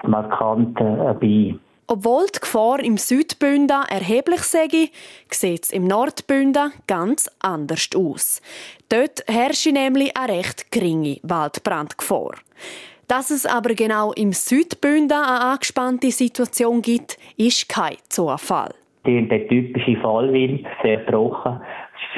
markant 0.07 0.81
äh, 0.81 1.15
bei. 1.21 1.55
Obwohl 1.91 2.27
die 2.27 2.41
Gefahr 2.41 2.81
im 2.81 2.99
Südbünden 2.99 3.83
erheblich 3.89 4.43
sei, 4.43 4.91
sieht 5.31 5.65
es 5.65 5.71
im 5.71 5.87
Nordbünden 5.87 6.73
ganz 6.87 7.31
anders 7.41 7.89
aus. 7.97 8.43
Dort 8.91 9.25
herrscht 9.27 9.73
nämlich 9.73 10.15
eine 10.15 10.35
recht 10.35 10.71
geringe 10.71 11.17
Waldbrandgefahr. 11.23 12.35
Dass 13.09 13.31
es 13.31 13.47
aber 13.47 13.75
genau 13.75 14.13
im 14.13 14.35
Südbünden 14.35 15.17
eine 15.17 15.41
angespannte 15.53 16.11
Situation 16.11 16.83
gibt, 16.83 17.17
ist 17.39 17.71
kein 17.71 17.97
Zufall. 18.11 18.75
Der 19.07 19.49
typische 19.49 19.97
Fallwind, 20.03 20.67
sehr 20.83 21.07
trocken, 21.07 21.59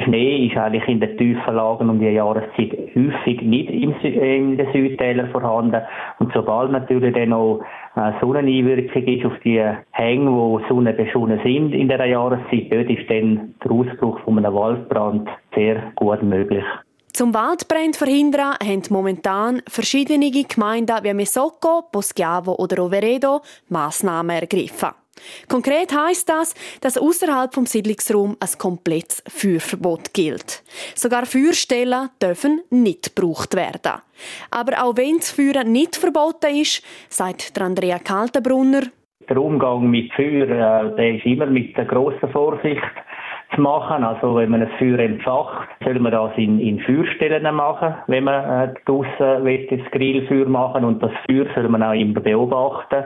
Schnee 0.03 0.47
ist 0.47 0.57
eigentlich 0.57 0.87
in 0.87 0.99
den 0.99 1.17
tiefen 1.17 1.55
Lagen 1.55 1.89
um 1.89 1.99
die 1.99 2.07
Jahreszeit 2.07 2.71
häufig 2.95 3.41
nicht 3.41 3.69
in 3.69 3.93
den 4.03 4.67
Südtälern 4.73 5.29
vorhanden. 5.31 5.81
Und 6.19 6.31
sobald 6.33 6.71
natürlich 6.71 7.13
dann 7.13 7.29
noch 7.29 7.61
eine 7.95 8.15
Sonneneinwirkung 8.21 9.03
ist 9.03 9.25
auf 9.25 9.33
die 9.43 9.63
Hänge, 9.91 10.31
wo 10.31 10.59
Sonne 10.69 10.93
beschonen 10.93 11.39
sind 11.43 11.73
in 11.73 11.89
dieser 11.89 12.05
Jahreszeit, 12.05 12.71
dort 12.71 12.89
ist 12.89 13.09
dann 13.09 13.55
der 13.63 13.71
Ausbruch 13.71 14.19
von 14.21 14.37
einem 14.37 14.53
Waldbrand 14.53 15.29
sehr 15.55 15.91
gut 15.95 16.23
möglich. 16.23 16.65
Zum 17.13 17.33
Waldbrand 17.33 17.97
verhindern 17.97 18.55
haben 18.63 18.83
momentan 18.89 19.61
verschiedene 19.67 20.31
Gemeinden 20.31 21.03
wie 21.03 21.13
Mesocco, 21.13 21.83
Poschiavo 21.91 22.55
oder 22.55 22.83
Overedo 22.83 23.41
Massnahmen 23.67 24.37
ergriffen. 24.37 25.00
Konkret 25.47 25.93
heißt 25.93 26.29
das, 26.29 26.55
dass 26.81 26.97
außerhalb 26.97 27.53
vom 27.53 27.65
Siedlungsraum 27.65 28.37
ein 28.39 28.57
komplettes 28.57 29.23
Feuerverbot 29.27 30.13
gilt. 30.13 30.63
Sogar 30.95 31.25
Feuerstellen 31.25 32.09
dürfen 32.21 32.61
nicht 32.69 33.15
gebraucht 33.15 33.55
werden. 33.55 34.01
Aber 34.49 34.83
auch 34.83 34.97
wenn 34.97 35.17
das 35.17 35.31
Feuern 35.31 35.71
nicht 35.71 35.95
verboten 35.95 36.55
ist, 36.55 36.83
sagt 37.09 37.59
Andrea 37.59 37.99
Kaltenbrunner, 37.99 38.83
der 39.29 39.41
Umgang 39.41 39.89
mit 39.89 40.11
Feuer 40.13 40.49
äh, 40.49 40.95
der 40.95 41.15
ist 41.15 41.25
immer 41.25 41.45
mit 41.45 41.75
grosser 41.87 42.27
Vorsicht 42.29 42.81
zu 43.55 43.61
machen. 43.61 44.03
Also 44.03 44.35
wenn 44.35 44.49
man 44.49 44.61
ein 44.61 44.71
Feuer 44.77 44.99
entfacht, 44.99 45.69
soll 45.83 45.99
man 45.99 46.11
das 46.11 46.31
in, 46.37 46.59
in 46.59 46.79
Feuerstellen 46.81 47.55
machen, 47.55 47.95
wenn 48.07 48.25
man 48.25 48.69
äh, 48.69 48.73
draussen 48.85 49.07
das 49.69 49.91
Grillfeuer 49.91 50.47
machen 50.47 50.83
und 50.83 51.01
das 51.01 51.11
Feuer 51.29 51.45
soll 51.55 51.69
man 51.69 51.83
auch 51.83 51.93
immer 51.93 52.19
beobachten 52.19 53.05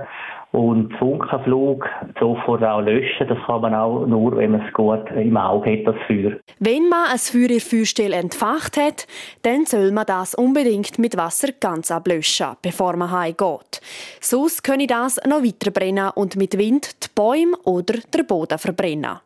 und 0.56 0.94
Funkenflug 0.98 1.86
sofort 2.18 2.64
auch 2.64 2.80
löschen. 2.80 3.28
Das 3.28 3.38
kann 3.46 3.62
man 3.62 3.76
auch 3.76 4.06
nur, 4.06 4.38
wenn 4.38 4.52
man 4.52 4.62
es 4.66 4.74
gut 4.74 5.04
im 5.12 5.36
Auge 5.36 5.72
hat, 5.72 5.88
das 5.88 5.96
Feuer. 6.08 6.32
Wenn 6.60 6.88
man 6.88 7.10
ein 7.12 7.18
Feuer 7.18 7.50
in 7.50 7.60
Feuerstelle 7.60 8.16
entfacht 8.16 8.78
hat, 8.78 9.06
dann 9.42 9.66
soll 9.66 9.92
man 9.92 10.06
das 10.06 10.34
unbedingt 10.34 10.98
mit 10.98 11.18
Wasser 11.18 11.50
ganz 11.60 11.92
ablöschen, 11.92 12.56
bevor 12.62 12.96
man 12.96 13.12
heimgeht. 13.12 13.82
Sonst 14.22 14.64
könne 14.64 14.88
das 14.88 15.20
noch 15.28 15.44
weiter 15.44 15.72
brennen 15.72 16.12
und 16.16 16.38
mit 16.38 16.58
Wind 16.58 17.04
die 17.04 17.10
Bäume 17.14 17.58
oder 17.66 17.96
den 18.14 18.26
Boden 18.26 18.58
verbrennen. 18.58 19.20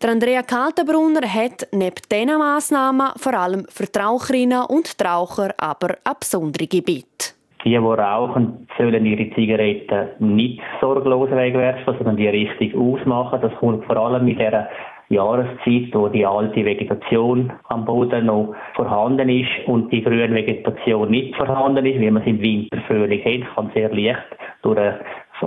Der 0.00 0.10
Andrea 0.10 0.42
Kaltenbrunner 0.42 1.26
hat 1.26 1.66
neben 1.72 1.96
diesen 2.10 2.38
Massnahmen 2.38 3.10
vor 3.16 3.34
allem 3.34 3.66
für 3.68 3.86
die 3.86 3.98
Raucherinnen 3.98 4.62
und 4.66 4.98
die 5.00 5.04
Raucher 5.04 5.52
aber 5.58 5.96
ein 6.04 6.14
besondere 6.18 6.66
Gebiet. 6.66 7.34
Die, 7.64 7.70
die 7.70 7.76
rauchen, 7.76 8.66
sollen 8.78 9.04
ihre 9.04 9.30
Zigaretten 9.34 10.34
nicht 10.34 10.60
sorglos 10.80 11.30
wegwerfen, 11.30 11.94
sondern 11.96 12.16
die 12.16 12.28
richtig 12.28 12.74
ausmachen. 12.74 13.40
Das 13.42 13.54
kommt 13.56 13.84
vor 13.84 13.96
allem 13.96 14.24
mit 14.24 14.38
der 14.38 14.70
Jahreszeit, 15.10 15.92
wo 15.92 16.08
die 16.08 16.24
alte 16.24 16.64
Vegetation 16.64 17.52
am 17.68 17.84
Boden 17.84 18.26
noch 18.26 18.54
vorhanden 18.74 19.28
ist 19.28 19.50
und 19.66 19.92
die 19.92 20.02
grüne 20.02 20.32
Vegetation 20.32 21.10
nicht 21.10 21.34
vorhanden 21.34 21.84
ist, 21.84 22.00
wie 22.00 22.10
man 22.10 22.22
es 22.22 22.28
im 22.28 22.40
Winter 22.40 22.78
völlig 22.86 23.24
hat, 23.24 23.54
kann 23.54 23.70
sehr 23.74 23.92
leicht 23.92 24.22
durch 24.62 24.78
eine 24.78 25.00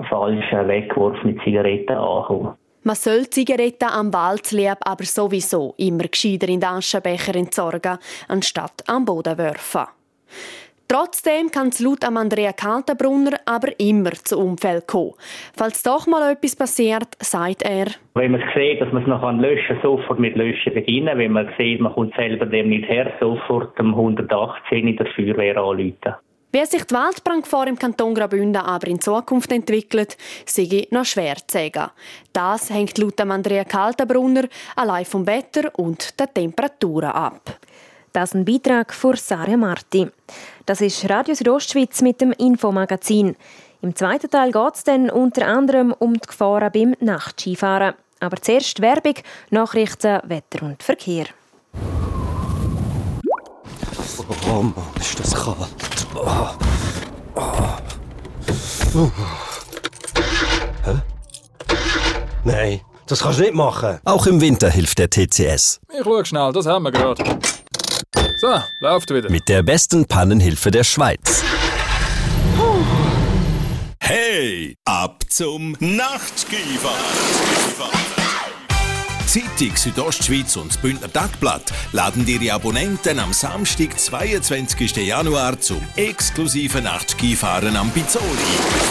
falsche 0.09 0.67
weggeworfene 0.67 1.37
Zigarette 1.43 1.97
ankommen. 1.97 2.55
Man 2.83 2.95
soll 2.95 3.29
Zigaretten 3.29 3.87
am 3.87 4.13
Waldlieb 4.13 4.77
aber 4.83 5.05
sowieso 5.05 5.73
immer 5.77 6.03
gescheiter 6.11 6.49
in 6.49 6.59
den 6.59 6.69
Aschenbecher 6.69 7.33
entsorgen, 7.33 7.97
anstatt 8.27 8.83
am 8.87 9.05
Boden 9.05 9.37
werfen. 9.37 9.87
Trotzdem 10.93 11.49
kann 11.49 11.69
es 11.69 11.79
laut 11.79 12.03
Andrea 12.03 12.53
Kaltenbrunner 12.53 13.39
aber 13.47 13.79
immer 13.79 14.11
zu 14.11 14.37
Unfällen 14.37 14.83
kommen. 14.85 15.13
Falls 15.57 15.81
doch 15.81 16.05
mal 16.05 16.33
etwas 16.33 16.55
passiert, 16.55 17.07
sagt 17.17 17.63
er. 17.63 17.87
Wenn 18.13 18.33
man 18.33 18.43
sieht, 18.55 18.79
dass 18.79 18.93
man 18.93 19.01
es 19.01 19.07
noch 19.07 19.23
löschen 19.31 19.79
kann, 19.81 19.81
sofort 19.81 20.19
mit 20.19 20.35
Löschen 20.35 20.71
beginnen. 20.71 21.17
Wenn 21.17 21.31
man 21.31 21.49
sieht, 21.57 21.81
man 21.81 21.93
kommt 21.93 22.13
selber 22.13 22.45
dem 22.45 22.69
nicht 22.69 22.87
her, 22.87 23.11
sofort 23.19 23.75
dem 23.79 23.95
118 23.95 24.87
in 24.87 24.95
der 24.95 25.07
Feuerwehr 25.15 25.57
anrufen. 25.57 26.13
Wie 26.51 26.65
sich 26.67 26.83
die 26.83 26.93
Waldbrandgefahr 26.93 27.65
im 27.65 27.79
Kanton 27.79 28.13
Graubünden 28.13 28.61
aber 28.61 28.85
in 28.85 29.01
Zukunft 29.01 29.51
entwickelt, 29.51 30.15
sei 30.45 30.85
noch 30.91 31.05
schwer 31.05 31.37
zu 31.37 31.57
sagen. 31.57 31.89
Das 32.33 32.69
hängt 32.69 32.99
laut 32.99 33.19
Andrea 33.19 33.63
Kaltenbrunner 33.63 34.43
allein 34.75 35.05
vom 35.05 35.25
Wetter 35.25 35.71
und 35.75 36.19
der 36.19 36.31
Temperaturen 36.31 37.09
ab. 37.09 37.57
Das 38.13 38.29
ist 38.29 38.35
ein 38.35 38.45
Beitrag 38.45 38.93
von 38.93 39.15
Sarah 39.15 39.57
Marti. 39.57 40.07
Das 40.67 40.81
ist 40.81 41.09
Radio 41.09 41.33
Südostschweiz 41.33 42.03
mit 42.03 42.21
dem 42.21 42.31
Infomagazin. 42.31 43.35
Im 43.81 43.95
zweiten 43.95 44.29
Teil 44.29 44.51
geht 44.51 44.75
es 44.75 44.83
dann 44.83 45.09
unter 45.09 45.47
anderem 45.47 45.95
um 45.97 46.13
die 46.13 46.27
Gefahren 46.27 46.71
beim 46.71 46.95
Nachtskifahren. 46.99 47.95
Aber 48.19 48.37
zuerst 48.37 48.81
Werbung, 48.81 49.15
Nachrichten, 49.49 50.21
Wetter 50.25 50.63
und 50.63 50.83
Verkehr. 50.83 51.25
Oh 54.47 54.61
Mann, 54.61 54.73
ist 54.99 55.19
das 55.19 55.33
kalt. 55.33 55.57
Oh. 56.13 56.49
Oh. 58.95 59.11
Hä? 60.85 61.01
Nein, 62.43 62.81
das 63.07 63.23
kannst 63.23 63.39
du 63.39 63.43
nicht 63.43 63.55
machen. 63.55 63.97
Auch 64.05 64.27
im 64.27 64.39
Winter 64.39 64.69
hilft 64.69 64.99
der 64.99 65.09
TCS. 65.09 65.81
Ich 65.91 66.03
schau 66.03 66.23
schnell, 66.23 66.51
das 66.51 66.67
haben 66.67 66.83
wir 66.83 66.91
gerade. 66.91 67.23
So, 68.37 68.61
läuft 68.79 69.13
wieder. 69.13 69.29
Mit 69.29 69.47
der 69.47 69.63
besten 69.63 70.05
Pannenhilfe 70.05 70.71
der 70.71 70.83
Schweiz. 70.83 71.43
Hey, 73.99 74.75
ab 74.85 75.23
zum 75.29 75.77
Nachtskifahren. 75.79 76.99
Zeitung 79.33 79.75
Südostschweiz 79.75 80.55
und 80.57 80.69
das 80.69 80.77
Bündner 80.77 81.11
Tagblatt 81.11 81.73
laden 81.91 82.27
ihre 82.27 82.53
Abonnenten 82.53 83.17
am 83.17 83.33
Samstag, 83.33 83.99
22. 83.99 84.95
Januar 84.97 85.59
zum 85.59 85.81
exklusiven 85.95 86.83
Nachtskifahren 86.83 87.75
am 87.75 87.89
Pizzoli. 87.89 88.27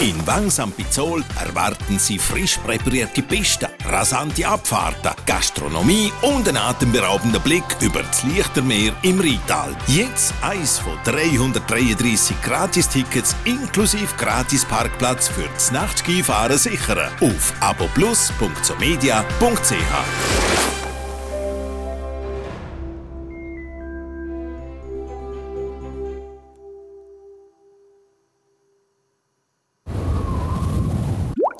In 0.01 0.27
Wangs 0.27 0.59
am 0.59 0.73
Pizzol 0.73 1.23
erwarten 1.39 1.97
Sie 1.97 2.19
frisch 2.19 2.57
präparierte 2.57 3.21
Pisten, 3.21 3.69
rasante 3.85 4.45
Abfahrten, 4.45 5.11
Gastronomie 5.25 6.11
und 6.23 6.49
einen 6.49 6.57
atemberaubenden 6.57 7.41
Blick 7.41 7.63
über 7.79 8.03
das 8.03 8.23
Lichtermeer 8.23 8.91
im 9.03 9.21
Rheintal. 9.21 9.73
Jetzt 9.87 10.33
eins 10.41 10.79
von 10.79 10.97
333 11.05 12.41
Gratistickets 12.41 13.33
inklusive 13.45 14.13
Gratis-Parkplatz 14.17 15.29
für 15.29 15.47
das 15.53 15.71
Nachtskifahren 15.71 16.57
sichern 16.57 17.09
auf 17.21 17.53
aboplus.somedia.ch. 17.61 20.32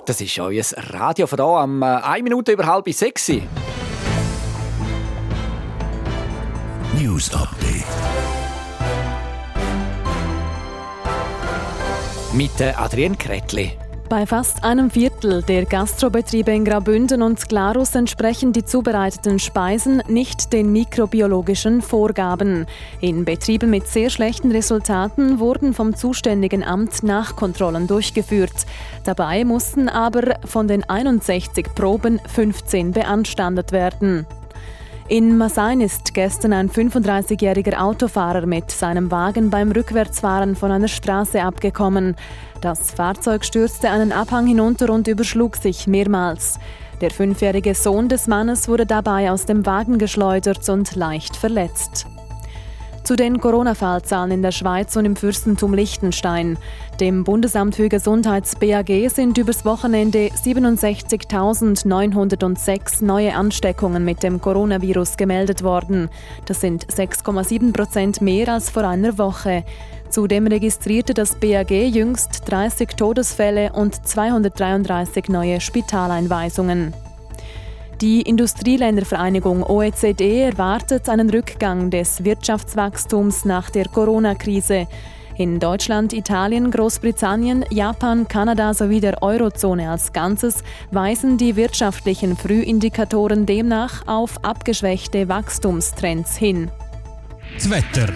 Das 0.06 0.20
ist 0.20 0.38
euer 0.38 0.64
Radio 0.92 1.26
von 1.28 1.40
hier 1.40 1.46
am 1.48 1.82
äh, 1.82 1.86
1 1.86 2.24
Minute 2.24 2.52
über 2.52 2.68
halb 2.68 2.88
sechs. 2.94 3.32
News 7.00 7.34
Update. 7.34 7.86
Mit 12.34 12.60
äh, 12.60 12.74
Adrian 12.76 13.18
Kretli. 13.18 13.83
Bei 14.14 14.28
fast 14.28 14.64
einem 14.64 14.92
Viertel 14.92 15.42
der 15.42 15.66
Gastrobetriebe 15.66 16.52
in 16.52 16.66
Graubünden 16.66 17.24
und 17.24 17.50
Glarus 17.50 17.96
entsprechen 17.96 18.54
die 18.54 18.64
zubereiteten 18.64 19.40
Speisen 19.40 20.04
nicht 20.08 20.54
den 20.54 20.72
mikrobiologischen 20.72 21.82
Vorgaben. 21.82 22.68
In 23.02 23.26
Betrieben 23.26 23.72
mit 23.72 23.88
sehr 23.88 24.12
schlechten 24.12 24.52
Resultaten 24.52 25.40
wurden 25.40 25.74
vom 25.74 25.96
zuständigen 25.96 26.64
Amt 26.64 27.02
Nachkontrollen 27.02 27.88
durchgeführt. 27.88 28.68
Dabei 29.04 29.46
mussten 29.46 29.90
aber 29.90 30.36
von 30.46 30.68
den 30.68 30.88
61 30.88 31.74
Proben 31.74 32.22
15 32.28 32.92
beanstandet 32.92 33.72
werden. 33.72 34.28
In 35.10 35.38
Masain 35.38 35.82
ist 35.82 36.14
gestern 36.14 36.54
ein 36.54 36.70
35-jähriger 36.70 37.78
Autofahrer 37.78 38.46
mit 38.46 38.72
seinem 38.72 39.12
Wagen 39.12 39.50
beim 39.50 39.72
Rückwärtsfahren 39.72 40.56
von 40.56 40.72
einer 40.72 40.88
Straße 40.88 41.44
abgekommen. 41.44 42.16
Das 42.62 42.92
Fahrzeug 42.92 43.44
stürzte 43.44 43.90
einen 43.90 44.14
Abhang 44.14 44.48
hinunter 44.48 44.94
und 44.94 45.10
überschlug 45.10 45.58
sich 45.58 45.88
mehrmals. 45.88 46.58
Der 47.02 47.12
fünfjährige 47.12 47.76
Sohn 47.76 48.08
des 48.08 48.28
Mannes 48.28 48.70
wurde 48.70 48.86
dabei 48.86 49.30
aus 49.30 49.46
dem 49.46 49.66
Wagen 49.66 49.98
geschleudert 49.98 50.70
und 50.70 50.96
leicht 50.96 51.36
verletzt. 51.36 52.08
Zu 53.04 53.16
den 53.18 53.42
Corona-Fallzahlen 53.42 54.32
in 54.32 54.42
der 54.42 54.54
Schweiz 54.54 54.96
und 54.96 55.04
im 55.04 55.18
Fürstentum 55.18 55.74
Liechtenstein. 55.74 56.58
Dem 57.02 57.26
Bundesamt 57.26 57.76
für 57.76 57.90
Gesundheits 57.90 58.56
BAG 58.56 59.10
sind 59.10 59.38
übers 59.38 59.66
Wochenende 59.66 60.30
67.906 60.30 63.04
neue 63.04 63.36
Ansteckungen 63.36 64.06
mit 64.06 64.24
dem 64.24 64.40
Coronavirus 64.40 65.18
gemeldet 65.18 65.64
worden. 65.64 66.10
Das 66.46 66.62
sind 66.62 66.88
6,7 66.88 67.74
Prozent 67.74 68.22
mehr 68.22 68.48
als 68.48 68.70
vor 68.70 68.86
einer 68.86 69.18
Woche. 69.18 69.66
Zudem 70.10 70.48
registrierte 70.48 71.14
das 71.14 71.36
BAG 71.36 71.72
jüngst 71.72 72.50
30 72.50 72.92
Todesfälle 72.96 73.74
und 73.74 74.08
233 74.08 75.28
neue 75.28 75.60
Spitaleinweisungen. 75.60 76.94
Die 78.02 78.22
Industrieländervereinigung 78.22 79.64
OECD 79.64 80.42
erwartet 80.42 81.08
einen 81.10 81.30
Rückgang 81.30 81.90
des 81.90 82.24
Wirtschaftswachstums 82.24 83.46
nach 83.46 83.70
der 83.70 83.86
Corona-Krise. 83.88 84.88
In 85.38 85.60
Deutschland, 85.60 86.14
Italien, 86.14 86.70
Großbritannien, 86.70 87.66
Japan, 87.70 88.28
Kanada 88.28 88.74
sowie 88.74 89.00
der 89.00 89.24
Eurozone 89.24 89.90
als 89.90 90.14
Ganzes 90.14 90.64
weisen 90.92 91.38
die 91.38 91.56
wirtschaftlichen 91.56 92.38
Frühindikatoren 92.38 93.46
demnach 93.46 94.08
auf 94.08 94.44
abgeschwächte 94.44 95.30
Wachstumstrends 95.30 96.38
hin. 96.38 96.70
Das 97.56 97.70
Wetter. 97.70 98.14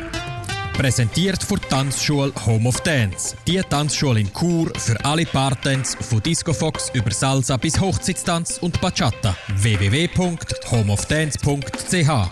Präsentiert 0.77 1.41
von 1.41 1.59
Tanzschule 1.59 2.31
Home 2.45 2.69
of 2.69 2.79
Dance. 2.81 3.35
Die 3.47 3.59
Tanzschule 3.67 4.19
in 4.19 4.31
Chur 4.31 4.71
für 4.77 5.03
alle 5.03 5.25
Partens 5.25 5.97
von 5.99 6.21
Disco 6.21 6.53
Fox 6.53 6.91
über 6.93 7.09
Salsa 7.09 7.57
bis 7.57 7.79
Hochzeitstanz 7.79 8.59
und 8.59 8.79
Bachata. 8.79 9.35
www.homeofdance.ch 9.55 12.29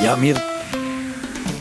Ja, 0.00 0.22
wir 0.22 0.51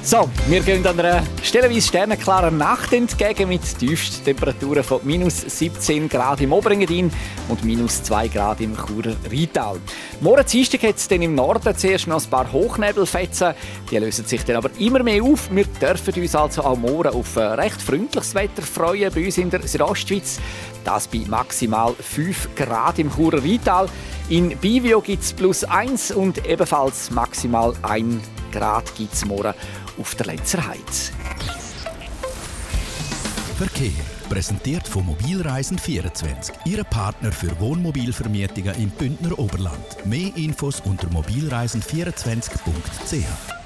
so, 0.04 0.28
wir 0.48 0.62
gehen 0.62 0.86
einer 0.86 1.22
stellenweise 1.44 1.88
sternenklaren 1.88 2.58
Nacht 2.58 2.92
entgegen 2.92 3.50
mit 3.50 3.62
Tiefsttemperaturen 3.78 4.84
von 4.84 5.00
minus 5.04 5.42
17 5.42 6.10
Grad 6.10 6.42
im 6.42 6.54
Oberengadin 6.54 7.12
und 7.50 7.64
minus 7.64 8.02
2 8.04 8.28
Grad 8.30 8.62
im 8.62 8.76
Churer 8.76 9.16
Rheintal. 9.32 9.78
Morgen 10.20 10.46
Dienstag 10.46 10.82
hat 10.84 10.98
es 10.98 11.08
dann 11.08 11.22
im 11.22 11.36
Norden 11.36 11.78
zuerst 11.78 12.08
noch 12.08 12.24
ein 12.24 12.30
paar 12.32 12.52
Hochnebelfetzen. 12.52 13.54
Die 13.92 13.98
lösen 14.00 14.26
sich 14.26 14.44
dann 14.44 14.56
aber 14.56 14.72
immer 14.80 15.04
mehr 15.04 15.24
auf. 15.24 15.50
Wir 15.52 15.66
dürfen 15.66 16.20
uns 16.20 16.36
also 16.36 16.64
auch 16.64 16.78
morgen 16.78 17.10
auf 17.10 17.38
recht 17.38 17.80
freundliches 17.80 18.34
Wetter 18.34 18.64
freuen 18.64 19.14
bei 19.14 19.26
uns 19.26 19.38
in 19.38 19.52
der 19.52 19.62
Südostschweiz. 19.68 20.40
Das 20.84 21.08
bei 21.08 21.22
maximal 21.28 21.94
5 21.94 22.56
Grad 22.56 22.98
im 22.98 23.14
Churer 23.14 23.44
Rheintal. 23.44 23.88
In 24.30 24.58
Bivio 24.58 25.00
gibt 25.00 25.22
es 25.22 25.32
plus 25.32 25.64
1 25.64 26.12
und 26.12 26.44
ebenfalls 26.48 27.12
maximal 27.12 27.74
1 27.84 28.16
Grad 28.16 28.41
gibt 28.96 29.14
es 29.14 29.26
morgen 29.26 29.54
auf 30.00 30.16
der 30.16 30.28
Lenzer 30.28 30.66
Heiz. 30.68 31.12
Verkehr. 33.58 33.92
Präsentiert 34.30 34.88
von 34.88 35.06
Mobilreisen24, 35.08 36.54
Ihre 36.66 36.84
Partner 36.86 37.32
für 37.32 37.60
Wohnmobilvermietungen 37.60 38.74
im 38.76 38.90
Bündner 38.90 39.38
Oberland. 39.38 40.06
Mehr 40.06 40.36
Infos 40.36 40.80
unter 40.80 41.08
mobilreisen24.ch. 41.10 43.61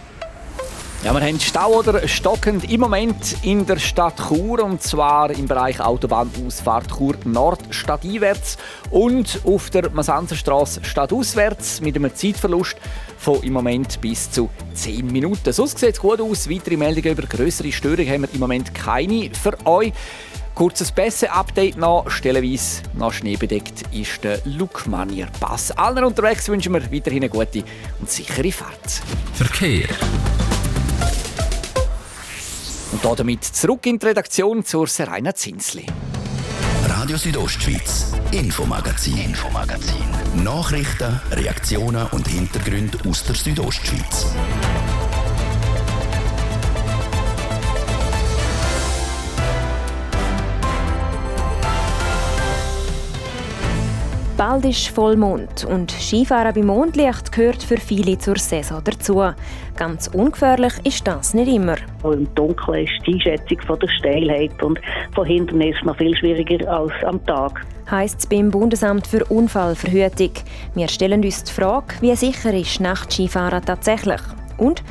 Ja, 1.05 1.13
wir 1.13 1.21
haben 1.21 1.39
Stau 1.39 1.71
oder 1.71 2.07
stockend 2.07 2.67
im 2.71 2.79
Moment 2.79 3.35
in 3.43 3.63
der 3.63 3.77
Stadt 3.77 4.19
Chur 4.27 4.63
und 4.63 4.81
zwar 4.81 5.29
im 5.29 5.45
Bereich 5.45 5.79
Autobahnausfahrt 5.79 6.97
Chur 6.97 7.13
Nord 7.25 7.59
stadteinwärts 7.69 8.57
und 8.89 9.39
auf 9.43 9.69
der 9.69 9.91
Masanzerstraße 9.91 10.83
stadtauswärts 10.83 11.79
mit 11.81 11.95
einem 11.95 12.15
Zeitverlust 12.15 12.77
von 13.19 13.39
im 13.43 13.53
Moment 13.53 14.01
bis 14.01 14.31
zu 14.31 14.49
10 14.73 15.05
Minuten. 15.05 15.53
Sonst 15.53 15.77
sieht 15.77 15.93
es 15.93 15.99
gut 15.99 16.19
aus. 16.19 16.49
Weitere 16.49 16.75
Meldungen 16.75 17.11
über 17.11 17.27
größere 17.27 17.71
Störungen 17.71 18.09
haben 18.11 18.23
wir 18.23 18.33
im 18.33 18.39
Moment 18.39 18.73
keine 18.73 19.29
für 19.31 19.55
euch. 19.67 19.93
Kurzes 20.55 20.91
Pässe-Update 20.91 21.77
noch. 21.77 22.09
Stellenweise 22.09 22.81
noch 22.95 23.13
schneebedeckt 23.13 23.83
ist 23.93 24.23
der 24.23 24.39
Lukmanier 24.45 25.27
Pass. 25.39 25.69
Allen 25.69 26.03
unterwegs 26.03 26.49
wünschen 26.49 26.73
wir 26.73 26.91
weiterhin 26.91 27.21
eine 27.21 27.29
gute 27.29 27.63
und 27.99 28.09
sichere 28.09 28.51
Fahrt. 28.51 29.03
Verkehr. 29.35 29.85
Und 33.03 33.19
damit 33.19 33.43
zurück 33.43 33.85
in 33.87 33.99
die 33.99 34.05
Redaktion 34.05 34.63
zur 34.63 34.87
Serena 34.87 35.35
Zinsli. 35.35 35.85
Radio 36.87 37.17
Südostschweiz, 37.17 38.13
Infomagazin, 38.31 39.17
Infomagazin. 39.17 40.05
Nachrichten, 40.43 41.19
Reaktionen 41.31 42.07
und 42.11 42.25
Hintergründe 42.25 42.97
aus 43.05 43.25
der 43.25 43.35
Südostschweiz. 43.35 44.27
Bald 54.37 54.65
ist 54.65 54.89
Vollmond 54.89 55.63
und 55.63 55.91
Skifahren 55.91 56.53
bei 56.53 56.61
Mondlicht 56.61 57.31
gehört 57.31 57.63
für 57.63 57.77
viele 57.77 58.17
zur 58.17 58.37
Saison 58.37 58.81
dazu. 58.83 59.23
Ganz 59.77 60.07
ungefährlich 60.07 60.73
ist 60.83 61.07
das 61.07 61.33
nicht 61.33 61.47
immer. 61.47 61.77
Im 62.03 62.27
Dunkeln 62.35 62.83
ist 62.83 63.07
die 63.07 63.13
Einschätzung 63.13 63.61
von 63.65 63.79
der 63.79 63.87
Steilheit 63.87 64.61
und 64.61 64.81
von 65.13 65.25
hinten 65.25 65.61
ist 65.61 65.81
noch 65.85 65.95
viel 65.95 66.17
schwieriger 66.17 66.69
als 66.69 66.91
am 67.05 67.25
Tag. 67.25 67.65
Heißt 67.89 68.19
es 68.19 68.27
beim 68.27 68.51
Bundesamt 68.51 69.07
für 69.07 69.23
Unfallverhütung. 69.23 70.31
Wir 70.73 70.89
stellen 70.89 71.23
uns 71.23 71.45
die 71.45 71.53
Frage, 71.53 71.95
wie 72.01 72.15
sicher 72.17 72.53
ist 72.53 72.81
Nachtskifahren 72.81 73.63
tatsächlich? 73.63 74.21
Und 74.57 74.83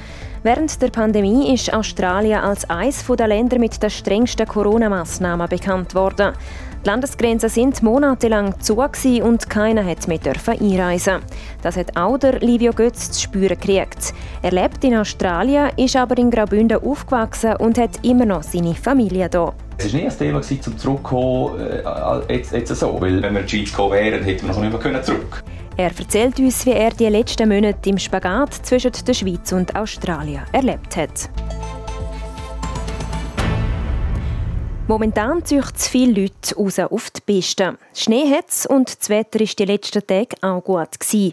Während 0.45 0.83
der 0.83 0.89
Pandemie 0.89 1.55
ist 1.55 1.73
Australien 1.73 2.41
als 2.41 2.69
eines 2.69 3.07
der 3.07 3.29
Länder 3.29 3.59
mit 3.59 3.83
den 3.83 3.89
strengsten 3.89 4.47
Corona-Massnahmen 4.47 5.49
bekannt 5.49 5.95
worden. 5.95 6.35
Die 6.85 6.90
Landesgrenzen 6.90 7.49
sind 7.49 7.83
monatelang 7.83 8.61
zu 8.61 8.77
und 8.77 9.49
keiner 9.49 9.87
hat 9.87 10.07
mehr 10.07 10.20
einreisen. 10.47 11.20
Das 11.62 11.79
hat 11.79 11.97
auch 11.97 12.18
der 12.18 12.40
Livio 12.40 12.75
Götz 12.75 13.11
zu 13.11 13.23
spüren 13.23 13.59
gekriegt. 13.59 14.12
Er 14.42 14.53
lebt 14.53 14.85
in 14.85 14.94
Australien, 14.94 15.70
ist 15.79 15.97
aber 15.97 16.18
in 16.18 16.31
Graubünden 16.31 16.85
aufgewachsen 16.85 17.57
und 17.57 17.79
hat 17.79 18.05
immer 18.05 18.27
noch 18.27 18.42
seine 18.42 18.75
Familie 18.75 19.31
hier. 19.33 19.55
Es 19.79 19.92
war 19.92 20.01
nie 20.01 20.07
ein 20.07 20.18
Thema, 20.18 20.42
zum 20.42 20.77
Zurückkommen, 20.77 21.59
äh, 21.59 22.35
jetzt, 22.35 22.53
jetzt 22.53 22.77
so, 22.77 23.01
weil 23.01 23.23
wenn 23.23 23.33
wir 23.33 23.40
in 23.40 23.47
die 23.47 23.57
Schweiz 23.57 23.70
gekommen 23.70 23.92
wären, 23.94 24.23
hätten 24.23 24.47
wir 24.47 24.55
noch 24.55 24.61
nicht 24.61 24.85
mehr 24.85 25.03
zurück 25.03 25.42
er 25.77 25.90
erzählt 25.99 26.38
uns, 26.38 26.64
wie 26.66 26.70
er 26.70 26.90
die 26.90 27.07
letzten 27.07 27.49
Monate 27.49 27.90
im 27.90 27.99
Spagat 27.99 28.55
zwischen 28.55 28.92
der 29.07 29.14
Schweiz 29.14 29.51
und 29.51 29.75
Australien 29.75 30.42
erlebt 30.53 30.97
hat. 30.97 31.29
Momentan 34.87 35.42
züchten 35.42 35.79
viele 35.79 36.20
Leute 36.20 36.57
raus 36.57 36.79
auf 36.79 37.11
die 37.11 37.23
Piste. 37.23 37.79
Schnee 37.94 38.31
hat 38.31 38.51
es 38.51 38.66
und 38.66 39.01
das 39.01 39.09
Wetter 39.09 39.40
war 39.40 39.47
die 39.47 39.64
letzten 39.64 40.07
Tage 40.07 40.37
auch 40.42 40.62
gut. 40.62 41.01
Gewesen. 41.01 41.33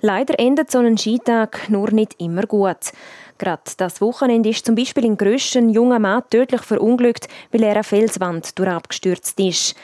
Leider 0.00 0.36
endet 0.40 0.72
so 0.72 0.80
ein 0.80 0.98
Skitag 0.98 1.68
nur 1.68 1.92
nicht 1.92 2.20
immer 2.20 2.42
gut. 2.42 2.90
Gerade 3.38 3.62
das 3.76 4.00
Wochenende 4.00 4.48
ist 4.48 4.66
zum 4.66 4.74
Beispiel 4.74 5.04
in 5.04 5.16
Gröschen 5.16 5.68
ein 5.68 5.70
junger 5.70 6.00
Mann 6.00 6.24
tödlich 6.28 6.62
verunglückt, 6.62 7.28
weil 7.52 7.62
er 7.62 7.74
eine 7.74 7.84
Felswand 7.84 8.58
durchabgestürzt 8.58 9.38
ist. 9.38 9.76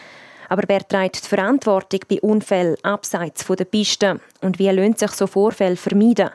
Aber 0.49 0.65
wer 0.67 0.87
trägt 0.87 1.25
die 1.25 1.29
Verantwortung 1.29 2.01
bei 2.09 2.21
Unfällen 2.21 2.77
abseits 2.83 3.47
der 3.47 3.65
Piste? 3.65 4.21
Und 4.41 4.59
wie 4.59 4.71
lassen 4.71 4.97
sich 4.97 5.13
so 5.13 5.29
Vorfälle 5.29 5.77
vermeiden? 5.77 6.31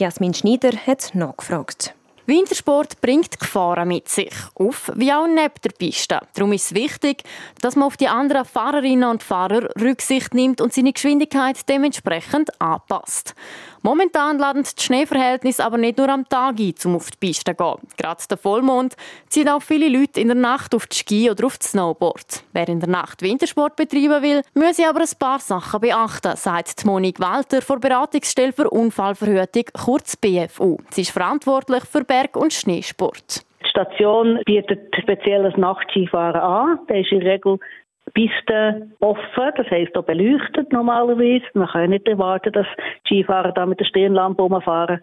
Jasmin 0.00 0.34
Schneider 0.34 0.72
hat 0.84 1.14
nachgefragt. 1.14 1.94
Wintersport 2.26 3.00
bringt 3.02 3.38
Gefahren 3.38 3.88
mit 3.88 4.08
sich, 4.08 4.32
auf 4.54 4.90
wie 4.94 5.12
auch 5.12 5.26
neben 5.26 5.54
der 5.62 5.70
Piste. 5.70 6.20
Darum 6.34 6.54
ist 6.54 6.66
es 6.66 6.74
wichtig, 6.74 7.22
dass 7.60 7.76
man 7.76 7.86
auf 7.86 7.98
die 7.98 8.08
anderen 8.08 8.46
Fahrerinnen 8.46 9.08
und 9.08 9.22
Fahrer 9.22 9.68
Rücksicht 9.78 10.32
nimmt 10.32 10.62
und 10.62 10.72
seine 10.72 10.94
Geschwindigkeit 10.94 11.68
dementsprechend 11.68 12.58
anpasst. 12.60 13.34
Momentan 13.86 14.38
laden 14.38 14.62
die 14.62 14.82
Schneeverhältnisse 14.82 15.62
aber 15.62 15.76
nicht 15.76 15.98
nur 15.98 16.08
am 16.08 16.26
Tag 16.26 16.58
ein, 16.58 16.72
um 16.86 16.96
auf 16.96 17.10
die 17.10 17.18
Piste 17.18 17.54
zu 17.54 17.62
gehen. 17.62 17.88
Gerade 17.98 18.22
der 18.30 18.38
Vollmond 18.38 18.96
zieht 19.28 19.46
auch 19.46 19.60
viele 19.60 19.90
Leute 19.90 20.22
in 20.22 20.28
der 20.28 20.36
Nacht 20.36 20.74
auf 20.74 20.86
die 20.86 20.96
Ski 20.96 21.30
oder 21.30 21.44
auf 21.44 21.58
das 21.58 21.72
Snowboard. 21.72 22.44
Wer 22.54 22.68
in 22.70 22.80
der 22.80 22.88
Nacht 22.88 23.20
Wintersport 23.20 23.76
betreiben 23.76 24.22
will, 24.22 24.40
muss 24.54 24.80
aber 24.80 25.00
ein 25.00 25.18
paar 25.18 25.38
Sachen 25.38 25.82
beachten, 25.82 26.34
sagt 26.34 26.86
Monique 26.86 27.20
Walter 27.20 27.60
von 27.60 27.78
Beratungsstelle 27.78 28.54
für 28.54 28.70
Unfallverhütung, 28.70 29.64
kurz 29.74 30.16
BFU. 30.16 30.78
Sie 30.88 31.02
ist 31.02 31.10
verantwortlich 31.10 31.84
für 31.84 32.04
Berg- 32.04 32.36
und 32.36 32.54
Schneesport. 32.54 33.44
Die 33.66 33.68
Station 33.68 34.40
bietet 34.46 34.96
spezielles 34.98 35.58
Nachtskifahren 35.58 36.40
an. 36.40 36.78
Da 36.88 36.94
ist 36.94 37.12
in 37.12 37.20
der 37.20 37.34
Regel 37.34 37.58
Piste 38.12 38.90
offen, 39.00 39.52
das 39.56 39.70
heisst 39.70 39.96
auch 39.96 40.04
beleuchtet 40.04 40.72
normalerweise. 40.72 41.44
Man 41.54 41.68
kann 41.68 41.90
nicht 41.90 42.06
erwarten, 42.06 42.52
dass 42.52 42.66
Skifahrer 43.06 43.52
da 43.52 43.66
mit 43.66 43.80
der 43.80 43.86
Stirnlampe 43.86 44.42
rumfahren. 44.42 45.00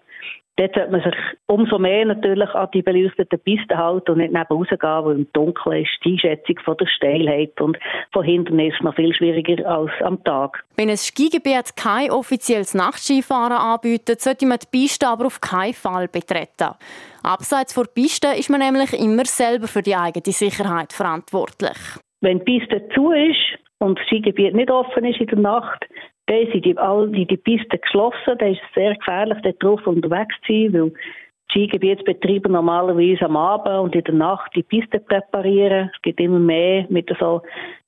Dort 0.58 0.76
sollte 0.76 0.92
man 0.92 1.02
sich 1.02 1.16
umso 1.48 1.80
mehr 1.80 2.06
natürlich 2.06 2.50
an 2.50 2.70
die 2.74 2.82
beleuchteten 2.82 3.40
Pisten 3.40 3.78
halten 3.78 4.12
und 4.12 4.18
nicht 4.18 4.34
neben 4.34 4.46
rausgehen, 4.46 4.80
weil 4.82 5.16
im 5.16 5.28
Dunkeln 5.34 5.84
ist 5.84 5.98
die 6.04 6.12
Einschätzung 6.12 6.60
von 6.64 6.78
der 6.78 6.88
Steilheit 6.88 7.60
und 7.62 7.78
von 8.12 8.24
hinten 8.24 8.60
ist 8.60 8.82
noch 8.82 8.96
viel 8.96 9.14
schwieriger 9.16 9.66
als 9.66 9.92
am 10.02 10.24
Tag. 10.24 10.64
Wenn 10.76 10.90
ein 10.90 10.98
Skigebiet 10.98 11.76
kein 11.78 12.12
offizielles 12.12 12.74
Nachtskifahren 12.74 13.58
anbietet, 13.58 14.22
sollte 14.22 14.46
man 14.46 14.60
die 14.60 14.68
Piste 14.70 15.08
aber 15.08 15.28
auf 15.28 15.40
keinen 15.40 15.74
Fall 15.74 16.08
betreten. 16.08 16.76
Abseits 17.24 17.74
der 17.74 17.86
Piste 17.86 18.28
ist 18.38 18.50
man 18.50 18.60
nämlich 18.60 18.94
immer 18.94 19.26
selber 19.26 19.68
für 19.68 19.82
die 19.82 19.96
eigene 19.96 20.34
Sicherheit 20.34 20.92
verantwortlich. 20.92 21.78
Wenn 22.22 22.40
die 22.40 22.60
Piste 22.60 22.88
zu 22.90 23.12
ist 23.12 23.60
und 23.80 24.00
das 24.00 24.06
Skigebiet 24.08 24.54
nicht 24.54 24.72
offen 24.72 25.06
ist 25.06 25.20
in 25.20 25.28
der 25.28 25.40
Nacht, 25.40 25.86
dann 26.28 26.48
sind 26.52 26.66
die, 26.66 26.78
all 26.78 27.10
die, 27.10 27.26
die 27.26 27.38
Pisten 27.38 27.82
geschlossen. 27.82 28.38
Dann 28.38 28.54
ist 28.54 28.62
es 28.68 28.74
sehr 28.76 28.96
gefährlich, 28.96 29.40
dort 29.44 29.64
drauf 29.64 29.88
unterwegs 29.88 30.36
zu 30.46 30.54
sein, 30.54 30.74
weil 30.74 30.94
Skigebietsbetreiber 31.52 32.50
normalerweise 32.50 33.26
am 33.26 33.36
Abend 33.36 33.76
und 33.80 33.96
in 33.96 34.04
der 34.04 34.14
Nacht 34.14 34.52
die 34.56 34.64
Piste 34.64 35.00
präparieren. 35.00 35.90
Es 35.94 36.02
gibt 36.02 36.20
immer 36.20 36.40
mehr 36.40 36.86
mit 36.90 37.12
so 37.20 37.42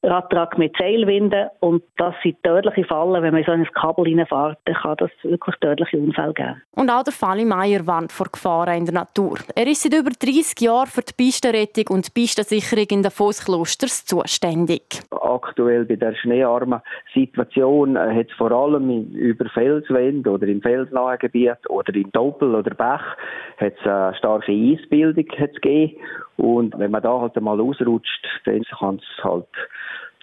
Radtrag 0.04 0.58
mit 0.58 0.76
Seilwinden 0.78 1.48
und 1.62 1.82
das 1.98 2.13
sind 2.22 2.42
tödliche 2.44 2.84
Fallen. 2.84 3.24
Wenn 3.24 3.34
man 3.34 3.44
so 3.44 3.54
in 3.54 3.62
ein 3.62 3.72
Kabel 3.74 4.06
reinfährt, 4.06 4.58
dann 4.66 4.76
kann 4.76 4.98
das 4.98 5.12
wirklich 5.24 5.56
tödliche 5.62 5.98
Unfälle 5.98 6.34
geben. 6.34 6.62
Und 6.76 6.89
auch 6.89 7.04
der 7.04 7.13
Fali 7.13 7.46
Meier 7.46 7.88
warnt 7.88 8.12
vor 8.12 8.28
Gefahren 8.32 8.78
in 8.78 8.86
der 8.86 8.94
Natur. 8.96 9.38
Er 9.56 9.66
ist 9.66 9.84
seit 9.84 9.94
über 9.94 10.10
30 10.10 10.60
Jahren 10.60 10.88
für 10.88 11.02
die 11.02 11.13
Pistenrettung 11.16 11.96
und 11.96 12.08
die 12.08 12.22
Pistensicherung 12.22 12.86
in 12.89 13.04
den 13.04 13.12
Fußklosters 13.12 14.06
zuständig. 14.06 14.84
Aktuell 15.12 15.86
bei 15.86 15.96
der 15.96 16.13
schneearmen 16.16 16.82
Situation 17.13 17.96
äh, 17.96 18.13
hat 18.13 18.28
es 18.30 18.38
vor 18.38 18.52
allem 18.52 18.89
über 19.13 19.46
Felswände 19.46 20.30
oder 20.30 20.48
im 20.48 20.62
felsnahen 20.62 21.20
Gebiet 21.20 21.70
oder 21.70 21.96
in 21.96 22.12
Doppel 22.12 22.56
oder 22.56 22.76
Bach 22.76 23.16
hat 23.58 23.74
es 23.80 23.88
eine 23.88 24.16
starke 24.16 24.52
Eisbildung 24.52 25.26
gegeben. 25.26 25.98
Und 26.38 26.78
wenn 26.78 26.91
man 26.91 27.02
da 27.02 27.19
halt 27.19 27.38
einmal 27.38 27.60
ausrutscht, 27.62 28.26
dann 28.46 28.63
kann 28.63 28.96
es 28.96 29.24
halt 29.24 29.48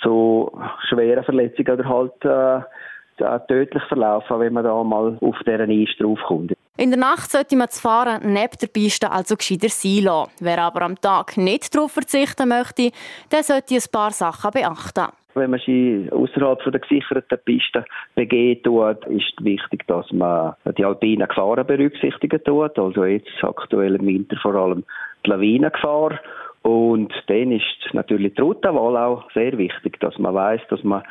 zu 0.03 0.51
schweren 0.89 1.25
Verletzungen 1.25 1.73
oder 1.73 1.89
halt 1.89 2.25
äh, 2.25 3.47
tödlich 3.49 3.83
verlaufen, 3.85 4.41
wenn 4.41 4.53
man 4.53 4.65
da 4.65 4.83
mal 4.83 5.19
auf 5.21 5.37
deren 5.47 5.71
Eis 5.71 5.91
draufkommt. 5.99 6.55
In 6.77 6.91
der 6.91 6.99
Nacht 6.99 7.31
sollte 7.31 7.57
man 7.57 7.67
das 7.67 7.81
Fahren 7.81 8.33
neben 8.33 8.57
der 8.61 8.67
Piste 8.69 9.11
also 9.11 9.37
gescheiter 9.37 9.69
sein 9.69 10.05
lassen. 10.05 10.31
Wer 10.41 10.63
aber 10.63 10.83
am 10.83 10.99
Tag 10.99 11.37
nicht 11.37 11.75
darauf 11.75 11.93
verzichten 11.93 12.49
möchte, 12.49 12.91
der 13.31 13.43
sollte 13.43 13.75
ein 13.75 13.83
paar 13.93 14.13
Sachen 14.13 14.51
beachten. 14.51 15.09
Wenn 15.35 15.51
man 15.51 15.61
sich 15.61 16.11
außerhalb 16.11 16.65
der 16.73 16.81
gesicherten 16.81 17.39
Piste 17.45 17.85
begeht, 18.15 18.65
tut, 18.65 19.05
ist 19.07 19.45
wichtig, 19.45 19.87
dass 19.87 20.11
man 20.11 20.55
die 20.77 20.85
alpinen 20.85 21.29
Gefahren 21.29 21.67
berücksichtigen 21.67 22.43
tut. 22.43 22.79
Also 22.79 23.05
jetzt 23.05 23.29
aktuell 23.43 23.97
im 23.97 24.07
Winter 24.07 24.37
vor 24.43 24.55
allem 24.55 24.85
die 25.25 25.31
Lawinengefahr. 25.31 26.21
Und 26.63 27.13
dann 27.27 27.53
ist 27.53 27.65
natürlich 27.93 28.35
die 28.35 28.41
Routenwahl 28.43 28.97
auch 28.97 29.31
sehr 29.33 29.57
wichtig, 29.57 29.99
dass 30.01 30.19
man 30.19 30.35
weiß, 30.35 30.61
dass 30.69 30.83
man 30.85 31.03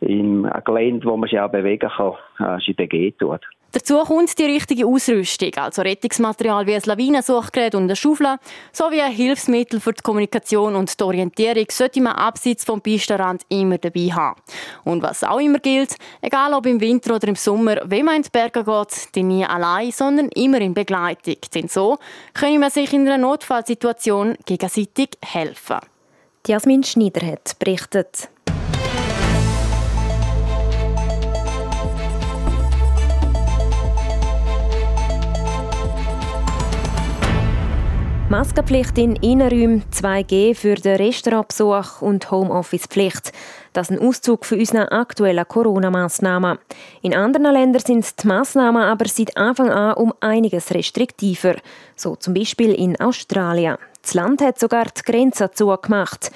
im 0.00 0.48
Gelände, 0.64 1.06
wo 1.06 1.16
man 1.16 1.28
sich 1.28 1.38
auch 1.38 1.50
bewegen 1.50 1.90
kann, 1.90 2.14
äh, 2.38 2.58
sich 2.64 2.76
begehen 2.76 3.16
tut. 3.18 3.40
Dazu 3.72 3.98
kommt 3.98 4.38
die 4.38 4.44
richtige 4.44 4.86
Ausrüstung, 4.86 5.52
also 5.56 5.82
Rettungsmaterial 5.82 6.66
wie 6.66 6.74
ein 6.74 6.82
Lawinensuchgerät 6.86 7.74
und 7.74 7.82
eine 7.82 7.96
Schaufel, 7.96 8.38
sowie 8.72 9.02
ein 9.02 9.12
Hilfsmittel 9.12 9.78
für 9.78 9.92
die 9.92 10.02
Kommunikation 10.02 10.74
und 10.74 10.98
die 10.98 11.04
Orientierung 11.04 11.66
sollte 11.70 12.00
man 12.00 12.14
abseits 12.14 12.64
vom 12.64 12.80
Pistenrand 12.80 13.42
immer 13.50 13.76
dabei 13.76 14.08
haben. 14.10 14.40
Und 14.84 15.02
was 15.02 15.22
auch 15.22 15.38
immer 15.38 15.58
gilt, 15.58 15.96
egal 16.22 16.54
ob 16.54 16.64
im 16.64 16.80
Winter 16.80 17.14
oder 17.16 17.28
im 17.28 17.34
Sommer, 17.34 17.82
wenn 17.84 18.06
man 18.06 18.16
in 18.16 18.22
die 18.22 18.30
Berge 18.30 18.64
geht, 18.64 19.14
dann 19.14 19.28
nie 19.28 19.44
allein, 19.44 19.92
sondern 19.92 20.30
immer 20.30 20.62
in 20.62 20.72
Begleitung. 20.72 21.36
Denn 21.54 21.68
so 21.68 21.98
können 22.32 22.60
man 22.60 22.70
sich 22.70 22.90
in 22.94 23.06
einer 23.06 23.18
Notfallsituation 23.18 24.38
gegenseitig 24.46 25.10
helfen. 25.22 25.80
Jasmin 26.46 26.84
Schneider 26.84 27.26
hat 27.26 27.58
berichtet. 27.58 28.30
Maskenpflicht 38.30 38.98
in 38.98 39.16
Innenräumen, 39.16 39.84
2G 39.90 40.54
für 40.54 40.74
den 40.74 40.96
Restaurantbesuch 40.96 42.02
und 42.02 42.30
Homeoffice-Pflicht. 42.30 43.32
Das 43.72 43.88
ist 43.88 43.96
ein 43.98 44.06
Auszug 44.06 44.44
für 44.44 44.56
unsere 44.56 44.92
aktuellen 44.92 45.48
Corona-Massnahmen. 45.48 46.58
In 47.00 47.14
anderen 47.14 47.54
Ländern 47.54 47.80
sind 47.80 48.22
die 48.22 48.26
Massnahmen 48.26 48.82
aber 48.82 49.08
seit 49.08 49.34
Anfang 49.38 49.70
an 49.70 49.94
um 49.94 50.12
einiges 50.20 50.74
restriktiver. 50.74 51.56
So 51.96 52.16
zum 52.16 52.34
Beispiel 52.34 52.74
in 52.74 53.00
Australien. 53.00 53.78
Das 54.02 54.12
Land 54.12 54.42
hat 54.42 54.58
sogar 54.58 54.84
die 54.84 55.10
Grenzen 55.10 55.48
zugemacht. 55.54 56.30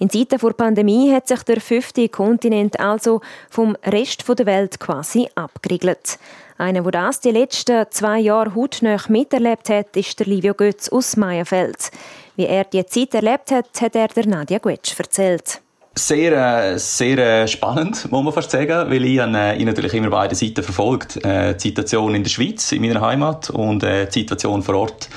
In 0.00 0.10
Zeiten 0.10 0.38
der 0.38 0.52
Pandemie 0.52 1.12
hat 1.12 1.26
sich 1.26 1.42
der 1.42 1.60
fünfte 1.60 2.08
Kontinent 2.08 2.78
also 2.78 3.20
vom 3.50 3.76
Rest 3.84 4.24
der 4.28 4.46
Welt 4.46 4.78
quasi 4.78 5.28
abgeriegelt. 5.34 6.18
Einer, 6.56 6.82
der 6.82 6.92
das 6.92 7.20
die 7.20 7.32
letzten 7.32 7.84
zwei 7.90 8.20
Jahre 8.20 8.54
hautnah 8.54 9.00
miterlebt 9.08 9.68
hat, 9.70 9.96
ist 9.96 10.18
der 10.20 10.26
Livio 10.26 10.54
Götz 10.54 10.88
aus 10.88 11.16
Meierfeld. 11.16 11.90
Wie 12.36 12.46
er 12.46 12.64
die 12.64 12.86
Zeit 12.86 13.14
erlebt 13.14 13.50
hat, 13.50 13.80
hat 13.80 13.96
er 13.96 14.08
der 14.08 14.26
Nadia 14.26 14.58
Guetsch 14.58 14.96
erzählt. 14.96 15.60
Sehr, 15.96 16.78
sehr 16.78 17.48
spannend, 17.48 18.08
muss 18.12 18.22
man 18.22 18.32
fast 18.32 18.52
sagen, 18.52 18.88
weil 18.88 19.04
ich, 19.04 19.18
äh, 19.18 19.56
ich 19.56 19.64
natürlich 19.64 19.94
immer 19.94 20.10
beide 20.10 20.36
Seiten 20.36 20.62
verfolgt. 20.62 21.16
Äh, 21.24 21.54
die 21.54 21.68
Situation 21.68 22.14
in 22.14 22.22
der 22.22 22.30
Schweiz, 22.30 22.70
in 22.70 22.82
meiner 22.82 23.00
Heimat, 23.00 23.50
und 23.50 23.82
äh, 23.82 24.06
die 24.06 24.20
Situation 24.20 24.62
vor 24.62 24.76
Ort 24.76 25.08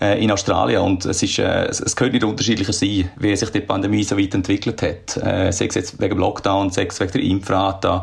äh, 0.00 0.22
in 0.22 0.30
Australien. 0.30 0.82
Und 0.82 1.04
es, 1.04 1.22
ist, 1.22 1.38
äh, 1.38 1.66
es 1.66 1.96
könnte 1.96 2.14
nicht 2.14 2.24
unterschiedlicher 2.24 2.72
sein, 2.72 3.10
wie 3.16 3.36
sich 3.36 3.50
die 3.50 3.60
Pandemie 3.60 4.04
so 4.04 4.18
weit 4.18 4.34
entwickelt 4.34 4.82
hat. 4.82 5.16
Äh, 5.16 5.52
sei 5.52 5.66
es 5.66 5.74
jetzt 5.74 6.00
wegen 6.00 6.18
Lockdown, 6.18 6.70
sei 6.70 6.86
es 6.86 7.00
wegen 7.00 7.12
der 7.12 7.22
Impfrate 7.22 8.02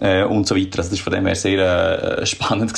äh, 0.00 0.24
und 0.24 0.46
so 0.46 0.56
weiter. 0.56 0.78
Also 0.78 0.90
das 0.90 0.98
war 1.00 1.04
von 1.04 1.12
dem 1.14 1.26
her 1.26 1.34
sehr 1.34 2.18
äh, 2.18 2.26
spannend. 2.26 2.72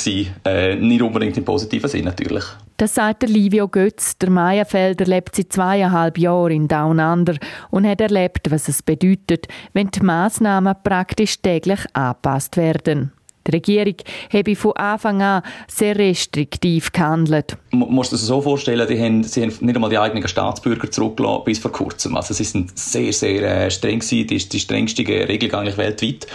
Äh, 0.45 0.75
nicht 0.75 1.01
unbedingt 1.01 1.37
im 1.37 1.45
positiven 1.45 1.89
Sinn 1.89 2.05
natürlich. 2.05 2.43
Das 2.77 2.93
sagt 2.93 3.23
der 3.23 3.29
Livio 3.29 3.67
Götz. 3.67 4.17
Der 4.19 4.29
Meierfelder 4.29 5.05
lebt 5.05 5.35
seit 5.35 5.51
zweieinhalb 5.51 6.17
Jahren 6.17 6.51
in 6.51 6.67
Down 6.67 6.99
Under 6.99 7.35
und 7.71 7.87
hat 7.87 8.01
erlebt, 8.01 8.51
was 8.51 8.67
es 8.67 8.83
bedeutet, 8.83 9.47
wenn 9.73 9.89
die 9.89 10.01
Massnahmen 10.01 10.75
praktisch 10.83 11.41
täglich 11.41 11.79
angepasst 11.93 12.55
werden. 12.55 13.11
Die 13.47 13.51
Regierung 13.51 13.95
habe 14.31 14.55
von 14.55 14.73
Anfang 14.73 15.21
an 15.21 15.41
sehr 15.67 15.97
restriktiv 15.97 16.91
gehandelt. 16.91 17.57
Man 17.71 17.89
muss 17.89 18.09
sich 18.09 18.19
das 18.19 18.27
so 18.27 18.41
vorstellen, 18.41 18.87
die 18.87 18.99
haben, 18.99 19.23
sie 19.23 19.43
haben 19.43 19.53
nicht 19.61 19.75
einmal 19.75 19.89
die 19.89 19.97
eigenen 19.97 20.27
Staatsbürger 20.27 20.91
zurückgelassen 20.91 21.43
bis 21.45 21.59
vor 21.59 21.71
kurzem. 21.71 22.15
Also 22.15 22.33
sie 22.33 22.43
sind 22.43 22.77
sehr, 22.77 23.13
sehr 23.13 23.65
äh, 23.65 23.71
streng 23.71 23.99
gewesen, 23.99 24.27
die, 24.27 24.37
die 24.37 24.59
strengste 24.59 25.07
Regel 25.07 25.53
eigentlich 25.55 25.77
weltweit. 25.77 26.27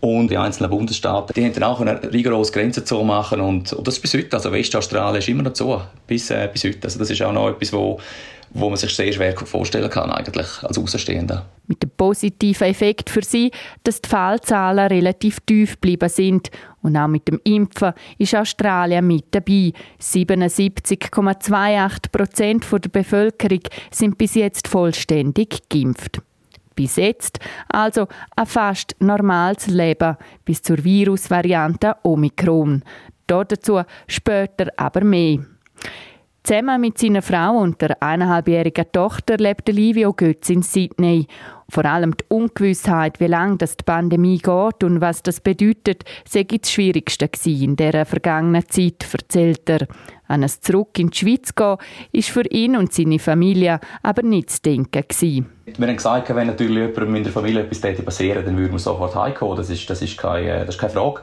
Und 0.00 0.32
die 0.32 0.36
einzelnen 0.36 0.68
Bundesstaaten, 0.68 1.32
die 1.34 1.44
haben 1.44 1.62
auch 1.62 1.80
eine 1.80 2.12
rigorose 2.12 2.50
Grenze 2.50 2.84
zu 2.84 3.04
machen 3.04 3.40
und, 3.40 3.72
und 3.72 3.86
das 3.86 3.94
ist 3.94 4.00
bis 4.00 4.14
heute, 4.14 4.34
also 4.34 4.50
Westaustralien 4.50 5.20
ist 5.20 5.28
immer 5.28 5.44
noch 5.44 5.54
so, 5.54 5.80
bis, 6.08 6.28
äh, 6.30 6.48
bis 6.52 6.64
heute. 6.64 6.80
Also 6.82 6.98
das 6.98 7.08
ist 7.08 7.22
auch 7.22 7.32
noch 7.32 7.50
etwas, 7.50 7.72
wo, 7.72 8.00
wo 8.54 8.68
man 8.68 8.76
sich 8.76 8.94
sehr 8.94 9.12
schwer 9.12 9.36
vorstellen 9.36 9.90
kann 9.90 10.10
eigentlich 10.10 10.62
als 10.62 10.78
Außenstehender. 10.78 11.46
Mit 11.66 11.82
dem 11.82 11.90
positiven 11.90 12.66
Effekt 12.66 13.08
für 13.08 13.22
sie, 13.22 13.50
dass 13.84 14.02
die 14.02 14.08
Fallzahlen 14.08 14.88
relativ 14.88 15.40
tief 15.40 15.74
geblieben 15.74 16.08
sind. 16.08 16.50
Und 16.82 16.96
auch 16.96 17.08
mit 17.08 17.28
dem 17.28 17.40
Impfen 17.44 17.92
ist 18.18 18.34
Australien 18.34 19.06
mit 19.06 19.26
dabei. 19.30 19.72
77,28 20.00 22.10
Prozent 22.10 22.66
der 22.70 22.90
Bevölkerung 22.90 23.60
sind 23.90 24.18
bis 24.18 24.34
jetzt 24.34 24.68
vollständig 24.68 25.68
geimpft 25.68 26.20
bis 26.74 26.96
jetzt, 26.96 27.38
also 27.68 28.08
ein 28.34 28.46
fast 28.46 28.96
normales 28.98 29.66
Leben 29.66 30.16
bis 30.42 30.62
zur 30.62 30.82
Virusvariante 30.82 31.96
Omikron. 32.02 32.82
Dazu 33.26 33.82
später 34.06 34.68
aber 34.76 35.04
mehr. 35.04 35.40
Zusammen 36.44 36.80
mit 36.80 36.98
seiner 36.98 37.22
Frau 37.22 37.58
und 37.58 37.80
der 37.80 38.02
eineinhalbjährigen 38.02 38.86
Tochter 38.90 39.36
lebt 39.36 39.68
Livio 39.68 40.12
Götz 40.12 40.50
in 40.50 40.62
Sydney. 40.62 41.28
Vor 41.68 41.84
allem 41.84 42.16
die 42.16 42.24
Ungewissheit, 42.30 43.20
wie 43.20 43.28
lange 43.28 43.58
das 43.58 43.76
die 43.76 43.84
Pandemie 43.84 44.38
geht 44.38 44.82
und 44.82 45.00
was 45.00 45.22
das 45.22 45.40
bedeutet, 45.40 46.02
sei 46.28 46.42
das 46.42 46.72
Schwierigste 46.72 47.28
in 47.44 47.76
dieser 47.76 48.04
vergangenen 48.04 48.68
Zeit, 48.68 49.06
erzählt 49.12 49.70
er. 49.70 49.86
An 50.26 50.42
ein 50.42 50.48
Zurück 50.48 50.98
in 50.98 51.10
die 51.10 51.18
Schweiz 51.18 51.54
gehen, 51.54 51.76
ist 52.10 52.30
für 52.30 52.46
ihn 52.50 52.76
und 52.76 52.92
seine 52.92 53.20
Familie 53.20 53.78
aber 54.02 54.22
nicht 54.22 54.50
zu 54.50 54.62
denken. 54.62 55.04
Gewesen. 55.08 55.46
Wir 55.64 55.86
haben 55.86 55.96
gesagt, 55.96 56.34
wenn 56.34 56.48
natürlich 56.48 56.88
jemandem 56.88 57.14
in 57.14 57.22
der 57.22 57.32
Familie 57.32 57.62
etwas 57.62 58.04
passieren 58.04 58.44
dann 58.44 58.58
würden 58.58 58.72
wir 58.72 58.78
sofort 58.80 59.14
heimkommen. 59.14 59.56
Das 59.56 59.70
ist, 59.70 59.88
das 59.88 60.02
ist, 60.02 60.18
keine, 60.18 60.66
das 60.66 60.74
ist 60.74 60.80
keine 60.80 60.92
Frage. 60.92 61.20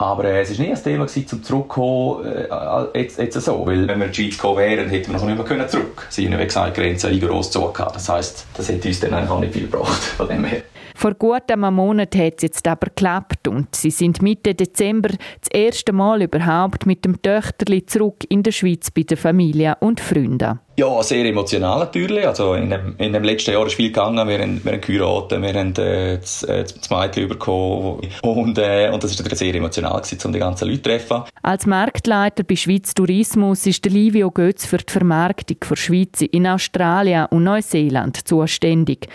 Aber 0.00 0.24
äh, 0.24 0.40
es 0.40 0.58
war 0.58 0.64
nie 0.64 0.72
ein 0.72 0.82
Thema, 0.82 1.04
gewesen, 1.04 1.26
zum 1.26 1.42
Zurückkommen, 1.42 2.24
äh, 2.24 2.98
jetzt, 2.98 3.18
jetzt 3.18 3.38
so. 3.38 3.66
Weil 3.66 3.86
wenn 3.86 3.98
wir 3.98 4.06
in 4.06 4.12
die 4.12 4.22
Schweiz 4.22 4.36
gekommen 4.36 4.58
wären, 4.58 4.88
hätten 4.88 5.12
wir 5.12 5.18
noch 5.18 5.26
nicht 5.26 5.36
mehr 5.36 5.44
können 5.44 5.68
zurück. 5.68 6.06
Sie 6.08 6.26
haben, 6.26 6.40
wie 6.40 6.44
gesagt, 6.44 6.74
Grenzen 6.74 7.10
rigoros 7.10 7.50
zugehört. 7.50 7.94
Das 7.94 8.08
heisst, 8.08 8.46
das 8.54 8.70
hätte 8.70 8.88
uns 8.88 8.98
dann 9.00 9.12
einfach 9.12 9.38
nicht 9.38 9.52
viel 9.52 9.68
gebracht, 9.68 10.02
von 10.02 10.26
dem 10.26 10.44
her. 10.44 10.62
Vor 10.94 11.14
gut 11.14 11.50
einem 11.50 11.74
Monat 11.74 12.16
hat 12.16 12.36
es 12.36 12.42
jetzt 12.42 12.66
aber 12.66 12.86
geklappt 12.86 13.46
und 13.46 13.74
sie 13.74 13.90
sind 13.90 14.22
Mitte 14.22 14.54
Dezember 14.54 15.10
das 15.10 15.50
erste 15.52 15.92
Mal 15.92 16.22
überhaupt 16.22 16.86
mit 16.86 17.04
dem 17.04 17.20
Töchterli 17.20 17.84
zurück 17.84 18.24
in 18.28 18.42
der 18.42 18.52
Schweiz 18.52 18.90
bei 18.90 19.02
der 19.02 19.16
Familie 19.16 19.76
und 19.80 20.00
Freunden. 20.00 20.60
Ja, 20.76 21.02
sehr 21.02 21.26
emotional 21.26 21.80
natürlich. 21.80 22.26
Also 22.26 22.54
in 22.54 22.70
dem, 22.70 22.94
in 22.96 23.12
dem 23.12 23.22
letzten 23.22 23.50
Jahr 23.50 23.66
ist 23.66 23.74
viel 23.74 23.88
gegangen. 23.88 24.26
Wir 24.26 24.38
haben, 24.38 24.64
wir 24.64 24.72
haben 24.72 24.80
geheiratet, 24.80 25.42
wir 25.42 25.52
haben 25.52 25.76
äh, 25.76 26.16
das, 26.18 26.42
äh, 26.44 26.64
das 26.64 26.88
Mädchen 26.88 27.28
bekommen. 27.28 28.00
Und, 28.22 28.56
äh, 28.56 28.88
und 28.90 29.04
das 29.04 29.22
war 29.22 29.36
sehr 29.36 29.54
emotional, 29.54 30.00
gewesen, 30.00 30.18
um 30.24 30.32
die 30.32 30.38
ganzen 30.38 30.68
Leute 30.68 30.82
zu 30.82 30.88
treffen. 30.88 31.24
Als 31.42 31.66
Marktleiter 31.66 32.44
bei 32.44 32.56
Schweiz 32.56 32.94
Tourismus 32.94 33.66
ist 33.66 33.84
der 33.84 33.92
Livio 33.92 34.30
Götz 34.30 34.64
für 34.64 34.78
die 34.78 34.90
Vermarktung 34.90 35.58
der 35.68 35.76
Schweiz 35.76 36.22
in 36.22 36.46
Australien 36.46 37.26
und 37.26 37.44
Neuseeland 37.44 38.26
zuständig. 38.26 39.08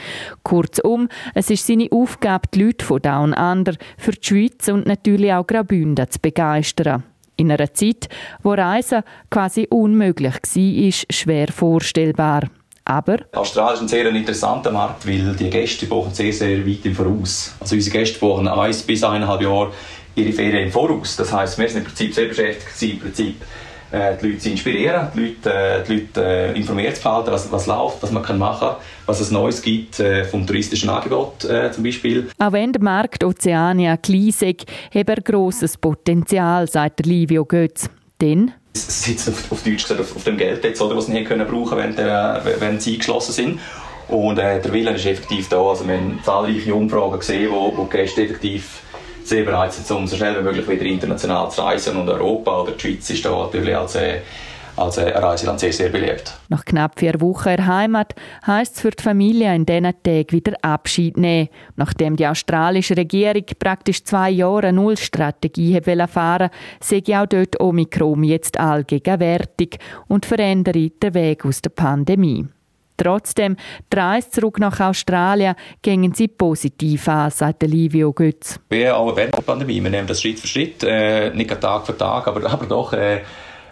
Kurzum, 0.44 1.10
es 1.34 1.50
ist 1.50 1.66
seine 1.66 1.88
Aufgabe, 1.90 2.48
die 2.54 2.64
Leute 2.64 2.86
von 2.86 3.02
Down 3.02 3.34
Under 3.34 3.74
für 3.98 4.12
die 4.12 4.24
Schweiz 4.24 4.68
und 4.68 4.86
natürlich 4.86 5.34
auch 5.34 5.48
Graubünden 5.48 6.10
zu 6.12 6.20
begeistern. 6.20 7.04
In 7.38 7.52
einer 7.52 7.74
Zeit, 7.74 8.08
wo 8.44 8.54
Reisen 8.54 9.04
quasi 9.30 9.68
unmöglich 9.70 10.34
war, 10.34 10.92
schwer 11.10 11.48
vorstellbar. 11.48 12.44
Aber 12.86 13.18
Australien 13.34 13.76
ist 13.76 13.82
ein 13.82 13.88
sehr 13.88 14.06
interessanter 14.08 14.72
Markt, 14.72 15.08
weil 15.08 15.36
die 15.36 15.50
Gäste 15.50 15.88
buchen 15.88 16.14
sehr, 16.14 16.32
sehr 16.32 16.66
weit 16.66 16.86
im 16.86 16.94
Voraus. 16.94 17.56
Also 17.60 17.76
unsere 17.76 17.98
Gäste 17.98 18.20
buchen 18.20 18.48
eins 18.48 18.84
bis 18.84 19.04
eineinhalb 19.04 19.42
Jahre 19.42 19.72
ihre 20.14 20.32
Ferien 20.32 20.66
im 20.66 20.72
Voraus. 20.72 21.16
Das 21.16 21.34
heißt, 21.34 21.58
wir 21.58 21.68
sind 21.68 21.80
im 21.80 21.86
Prinzip 21.86 22.14
sehr 22.14 22.28
beschäftigt, 22.28 22.94
im 22.94 23.00
Prinzip 23.00 23.42
äh, 23.92 24.16
die 24.22 24.28
Leute 24.28 24.40
zu 24.40 24.50
inspirieren, 24.50 25.08
die 25.16 25.20
Leute, 25.20 25.54
äh, 25.54 25.84
die 25.84 25.94
Leute 25.94 26.26
äh, 26.26 26.58
informiert 26.58 26.98
zu 26.98 27.12
halten, 27.12 27.32
was, 27.32 27.52
was 27.52 27.66
läuft, 27.68 28.02
was 28.02 28.12
man 28.12 28.24
kann 28.24 28.38
machen 28.38 28.68
kann, 28.68 28.78
was 29.06 29.20
es 29.20 29.32
Neues 29.32 29.62
gibt 29.62 30.02
vom 30.32 30.46
touristischen 30.46 30.90
Angebot 30.90 31.48
zum 31.72 31.84
Beispiel. 31.84 32.30
Auch 32.40 32.52
wenn 32.52 32.74
der 32.74 32.82
Markt 32.82 33.24
Ozeania 33.24 33.98
klein 33.98 34.28
ist, 34.28 34.44
hat 34.44 35.10
er 35.10 35.22
grosses 35.22 35.78
Potenzial, 35.78 36.68
sagt 36.68 37.06
Livio 37.06 37.46
Götz. 37.46 37.90
Denn 38.20 38.52
es 38.74 39.04
sitzt 39.04 39.30
auf, 39.30 39.52
auf 39.52 39.64
Deutsch 39.64 39.84
gesagt 39.84 40.00
auf, 40.00 40.16
auf 40.16 40.24
dem 40.24 40.38
Geld 40.38 40.64
jetzt, 40.64 40.82
oder, 40.82 40.96
was 40.96 41.06
sie 41.06 41.14
nicht 41.14 41.28
können 41.28 41.48
brauchen 41.48 41.78
wenn, 41.78 41.96
der, 41.96 42.42
wenn 42.60 42.80
sie 42.80 42.94
eingeschlossen 42.94 43.34
sind. 43.34 43.60
Und 44.08 44.38
äh, 44.38 44.62
der 44.62 44.72
Wille 44.72 44.92
ist 44.92 45.06
effektiv 45.06 45.50
da. 45.50 45.62
Also 45.62 45.88
wir 45.88 45.96
haben 45.96 46.20
zahlreiche 46.24 46.74
Umfragen 46.74 47.20
gesehen, 47.20 47.52
wo, 47.52 47.76
wo 47.76 47.86
die 47.86 47.90
Gäste 47.98 48.24
effektiv 48.24 48.82
sehr 49.28 49.44
bereit 49.44 49.74
sind, 49.74 49.90
um 49.92 50.08
so 50.08 50.16
schnell 50.16 50.38
wie 50.40 50.44
möglich 50.44 50.68
wieder 50.68 50.86
international 50.86 51.50
zu 51.52 51.62
reisen. 51.62 51.98
Und 51.98 52.10
Europa 52.10 52.62
oder 52.62 52.72
die 52.72 52.80
Schweiz 52.80 53.10
ist 53.10 53.26
da 53.26 53.32
natürlich 53.32 53.76
als, 53.76 53.96
äh, 53.96 54.22
als 54.76 54.98
äh, 54.98 55.10
Reiseland 55.10 55.60
sehr, 55.60 55.74
sehr 55.74 55.90
beliebt. 55.90 56.34
Nach 56.50 56.64
knapp 56.66 57.00
vier 57.00 57.20
Wochen 57.22 57.50
in 57.50 57.68
Heimat 57.68 58.14
heisst 58.46 58.76
es 58.76 58.82
für 58.82 58.92
die 58.92 59.04
Familie 59.04 59.54
in 59.56 59.66
diesen 59.66 59.84
Tagen 59.84 60.32
wieder 60.32 60.54
Abschied 60.62 61.18
nehmen. 61.18 61.50
Nachdem 61.76 62.16
die 62.16 62.28
australische 62.28 62.98
Regierung 62.98 63.46
praktisch 63.60 64.04
zwei 64.04 64.30
Jahre 64.30 64.68
eine 64.68 64.82
Nullstrategie 64.82 65.82
fahren 66.08 66.50
sehe 66.80 67.02
auch 67.22 67.26
dort 67.26 67.60
Omikron 67.60 68.24
jetzt 68.24 68.60
allgegenwärtig 68.60 69.78
und 70.08 70.26
verändere 70.26 70.90
den 70.90 71.14
Weg 71.14 71.46
aus 71.46 71.62
der 71.62 71.70
Pandemie. 71.72 72.48
Trotzdem, 72.98 73.58
die 73.92 73.98
Reise 73.98 74.30
zurück 74.30 74.60
nach 74.60 74.80
Australien 74.80 75.56
gingen 75.82 76.14
sie 76.14 76.28
positiv 76.28 77.08
an, 77.08 77.32
sagt 77.32 77.64
Livio 77.64 78.14
Götz. 78.14 78.60
Wir 78.70 78.98
auch 78.98 79.16
während 79.16 79.36
der 79.36 79.42
Pandemie, 79.42 79.84
wir 79.84 79.90
nehmen 79.90 80.08
das 80.08 80.22
Schritt 80.22 80.40
für 80.40 80.48
Schritt, 80.48 80.84
äh, 80.84 81.32
nicht 81.32 81.60
Tag 81.60 81.86
für 81.86 81.98
Tag, 81.98 82.28
aber, 82.28 82.50
aber 82.50 82.66
doch 82.66 82.94
äh, 82.94 83.22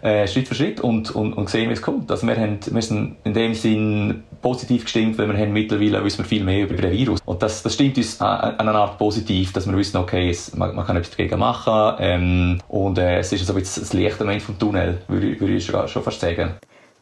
äh, 0.04 0.28
Schritt 0.28 0.50
für 0.50 0.56
Schritt 0.56 0.82
und, 0.82 1.12
und, 1.16 1.34
und 1.34 1.50
sehen, 1.50 1.70
wie 1.70 1.74
es 1.74 1.82
kommt. 1.82 2.12
Also 2.12 2.28
wir, 2.28 2.36
haben, 2.36 2.60
wir 2.70 2.82
sind 2.82 3.16
in 3.24 3.34
dem 3.34 3.54
Sinn 3.54 4.24
positiv 4.42 4.84
gestimmt, 4.84 5.18
weil 5.18 5.30
wir 5.30 5.38
haben 5.38 5.54
mittlerweile 5.54 6.04
wissen 6.04 6.20
wir 6.20 6.26
viel 6.26 6.44
mehr 6.44 6.64
über 6.64 6.76
den 6.76 6.92
Virus. 6.92 7.22
Und 7.24 7.42
das, 7.42 7.64
das 7.64 7.74
stimmt 7.74 7.98
uns 7.98 8.20
an 8.20 8.60
einer 8.60 8.76
Art 8.76 8.98
positiv, 8.98 9.54
dass 9.54 9.66
wir 9.66 9.78
wissen, 9.78 9.98
okay, 9.98 10.30
es, 10.30 10.54
man, 10.56 10.76
man 10.76 10.86
kann 10.86 10.98
etwas 10.98 11.12
dagegen 11.16 11.40
machen 11.40 11.96
ähm, 12.00 12.60
und 12.68 12.98
äh, 12.98 13.20
es 13.20 13.32
ist 13.32 13.46
so 13.46 13.54
ein 13.54 13.60
bisschen 13.60 13.84
das 13.84 13.94
Licht 13.94 14.22
am 14.22 14.28
Ende 14.28 14.44
vom 14.44 14.60
Tunnel, 14.60 15.02
würde, 15.08 15.40
würde 15.40 15.54
ich 15.54 15.66
schon 15.66 16.04
fast 16.04 16.20
sagen. 16.20 16.56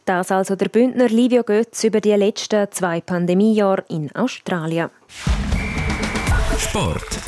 Das 0.06 0.32
also 0.32 0.56
der 0.56 0.70
Bündner 0.70 1.10
Livio 1.10 1.44
Götz 1.44 1.84
über 1.84 2.02
die 2.02 2.14
letzten 2.14 2.68
zwei 2.72 3.02
Pandemiejahre 3.02 3.84
in 3.90 4.14
Australien. 4.16 4.90
Sport. 6.58 7.20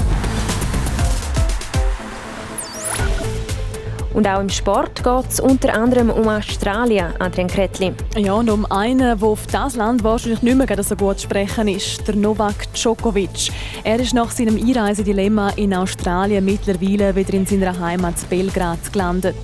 Und 4.13 4.27
auch 4.27 4.39
im 4.39 4.49
Sport 4.49 5.03
geht 5.03 5.25
es 5.29 5.39
unter 5.39 5.73
anderem 5.73 6.11
um 6.11 6.27
Australien, 6.27 7.13
Adrian 7.17 7.47
Kretli. 7.47 7.93
Ja, 8.15 8.33
und 8.33 8.49
um 8.49 8.65
einen, 8.71 9.17
der 9.19 9.27
auf 9.27 9.47
das 9.47 9.75
Land 9.75 10.03
wahrscheinlich 10.03 10.43
nicht 10.43 10.55
mehr 10.55 10.83
so 10.83 10.95
gut 10.95 11.17
zu 11.17 11.23
sprechen 11.23 11.67
ist, 11.67 12.07
der 12.07 12.15
Novak 12.15 12.71
Djokovic. 12.73 13.51
Er 13.83 13.99
ist 13.99 14.13
nach 14.13 14.29
seinem 14.29 14.57
Einreisedilemma 14.57 15.49
in 15.55 15.73
Australien 15.73 16.45
mittlerweile 16.45 17.15
wieder 17.15 17.33
in 17.33 17.47
seiner 17.47 17.79
Heimat 17.79 18.15
Belgrad 18.29 18.93
gelandet. 18.93 19.35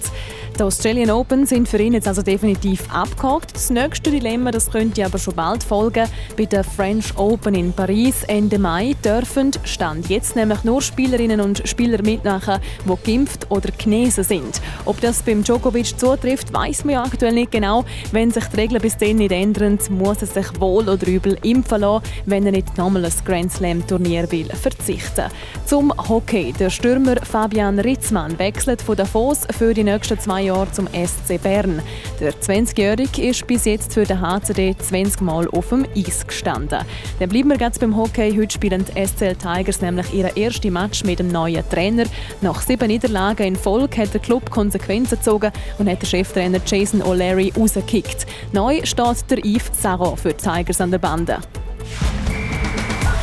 Die 0.60 0.64
Australian 0.64 1.10
Open 1.10 1.46
sind 1.46 1.70
für 1.70 1.78
ihn 1.78 1.94
jetzt 1.94 2.06
also 2.06 2.22
definitiv 2.22 2.84
abgehakt. 2.94 3.56
Das 3.56 3.70
nächste 3.70 4.12
Dilemma 4.12 4.52
das 4.52 4.70
könnte 4.70 5.06
aber 5.06 5.18
schon 5.18 5.34
bald 5.34 5.64
folgen. 5.64 6.06
Bei 6.36 6.44
der 6.44 6.66
French 6.66 7.18
Open 7.18 7.56
in 7.56 7.72
Paris 7.72 8.26
Ende 8.28 8.60
Mai 8.60 8.94
dürfen 9.02 9.52
Stand 9.64 10.10
jetzt 10.10 10.36
nämlich 10.36 10.66
nur 10.66 10.82
Spielerinnen 10.82 11.40
und 11.40 11.66
Spieler 11.66 12.02
mitmachen, 12.04 12.60
die 12.84 13.10
geimpft 13.10 13.50
oder 13.50 13.72
genesen 13.72 14.26
sind. 14.26 14.62
Ob 14.84 15.00
das 15.00 15.24
beim 15.24 15.46
Djokovic 15.46 15.98
zutrifft, 15.98 16.54
weiß 16.54 16.84
man 16.84 16.96
ja 16.96 17.04
aktuell 17.04 17.32
nicht 17.32 17.54
genau. 17.54 17.86
Wenn 18.12 18.30
sich 18.30 18.44
die 18.48 18.58
Regeln 18.58 18.82
bis 18.82 18.98
dahin 18.98 19.20
nicht 19.20 19.32
ändern, 19.32 19.80
muss 19.92 20.22
er 20.22 20.28
sich 20.28 20.60
wohl 20.60 20.90
oder 20.90 21.08
übel 21.08 21.38
impfen 21.42 21.80
lassen, 21.80 22.04
wenn 22.26 22.46
er 22.46 22.52
nicht 22.52 22.78
nochmal 22.78 23.06
ein 23.06 23.14
Grand 23.24 23.54
Slam 23.54 23.88
Turnier 23.88 24.30
will 24.30 24.50
verzichten. 24.50 25.32
Zum 25.66 25.94
Hockey. 26.10 26.52
Der 26.60 26.70
Stürmer 26.70 27.16
Fabian 27.24 27.80
Ritzmann 27.80 28.38
wechselt 28.38 28.82
von 28.82 28.98
Davos 28.98 29.48
für 29.58 29.74
die 29.74 29.86
nächsten 29.86 30.20
zwei 30.20 30.49
Jahre 30.50 30.72
zum 30.72 30.88
SC 30.88 31.42
Bern. 31.42 31.82
Der 32.20 32.34
20-Jährige 32.34 33.30
ist 33.30 33.46
bis 33.46 33.66
jetzt 33.66 33.94
für 33.94 34.04
den 34.04 34.20
HCD 34.20 34.76
20 34.76 35.22
Mal 35.22 35.48
auf 35.50 35.70
dem 35.70 35.86
Eis 35.96 36.26
gestanden. 36.26 36.80
Dann 37.20 37.30
bleiben 37.30 37.50
wir 37.50 37.58
jetzt 37.58 37.80
beim 37.80 37.96
Hockey. 37.96 38.36
Heute 38.36 38.54
spielen 38.54 38.84
die 38.84 39.06
SCL 39.06 39.36
Tigers 39.36 39.82
nämlich 39.82 40.12
ihren 40.14 40.36
ersten 40.36 40.74
Match 40.74 41.04
mit 41.04 41.20
dem 41.20 41.28
neuen 41.28 41.68
Trainer. 41.70 42.06
Nach 42.42 42.62
sieben 42.62 42.88
Niederlagen 42.88 43.46
in 43.46 43.56
Folge 43.56 44.02
hat 44.02 44.14
der 44.14 44.22
Club 44.22 44.50
Konsequenzen 44.50 45.18
gezogen 45.18 45.52
und 45.78 45.90
hat 45.90 46.02
der 46.02 46.08
Cheftrainer 46.08 46.60
Jason 46.66 47.04
O'Leary 47.04 47.56
rausgekickt. 47.56 48.26
Neu 48.52 48.82
steht 48.84 49.30
der 49.30 49.46
Yves 49.46 49.70
Sarro 49.80 50.16
für 50.16 50.34
die 50.34 50.44
Tigers 50.44 50.82
an 50.82 50.92
der 50.92 50.98
Bande. 50.98 51.40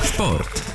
Sport. 0.05 0.65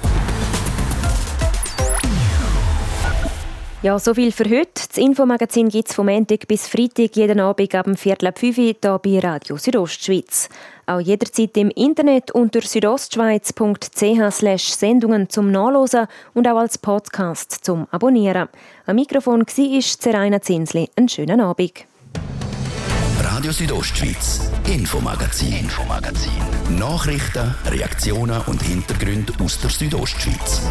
Ja, 3.84 3.98
so 3.98 4.13
viel 4.13 4.32
für 4.32 4.48
heute. 4.48 4.70
Das 4.88 4.96
Infomagazin 4.96 5.67
gibt 5.70 5.89
es 5.89 5.96
vom 5.96 6.06
Montag 6.06 6.48
bis 6.48 6.67
Freitag 6.67 7.15
jeden 7.15 7.39
Abend 7.39 7.74
ab 7.74 7.86
dem 7.86 7.98
Viertel 7.98 8.28
ab 8.28 8.38
5 8.38 8.56
Uhr 8.56 8.63
hier 8.63 9.00
bei 9.00 9.20
Radio 9.20 9.58
Südostschweiz. 9.58 10.50
Auch 10.86 11.00
jederzeit 11.00 11.58
im 11.58 11.72
Internet 11.72 12.30
unter 12.30 12.62
südostschweiz.ch 12.62 14.60
Sendungen 14.60 15.32
zum 15.32 15.50
Nachlesen 15.50 16.06
und 16.36 16.48
auch 16.48 16.58
als 16.58 16.78
Podcast 16.78 17.65
zum 17.65 17.88
Abonnieren. 17.89 18.50
Am 18.86 18.98
Mikrofon 18.98 19.41
war 19.41 19.82
Zeraina 19.82 20.39
Zinsli. 20.39 20.88
Einen 20.96 21.10
schönen 21.10 21.41
Abend. 21.41 21.88
Radio 23.24 23.52
Südostschweiz, 23.52 24.52
Infomagazin, 24.72 25.54
Infomagazin. 25.54 26.32
Nachrichten, 26.78 27.56
Reaktionen 27.65 28.41
und 28.46 28.62
Hintergründe 28.62 29.34
aus 29.44 29.60
der 29.60 29.72
Südostschweiz. 29.72 30.62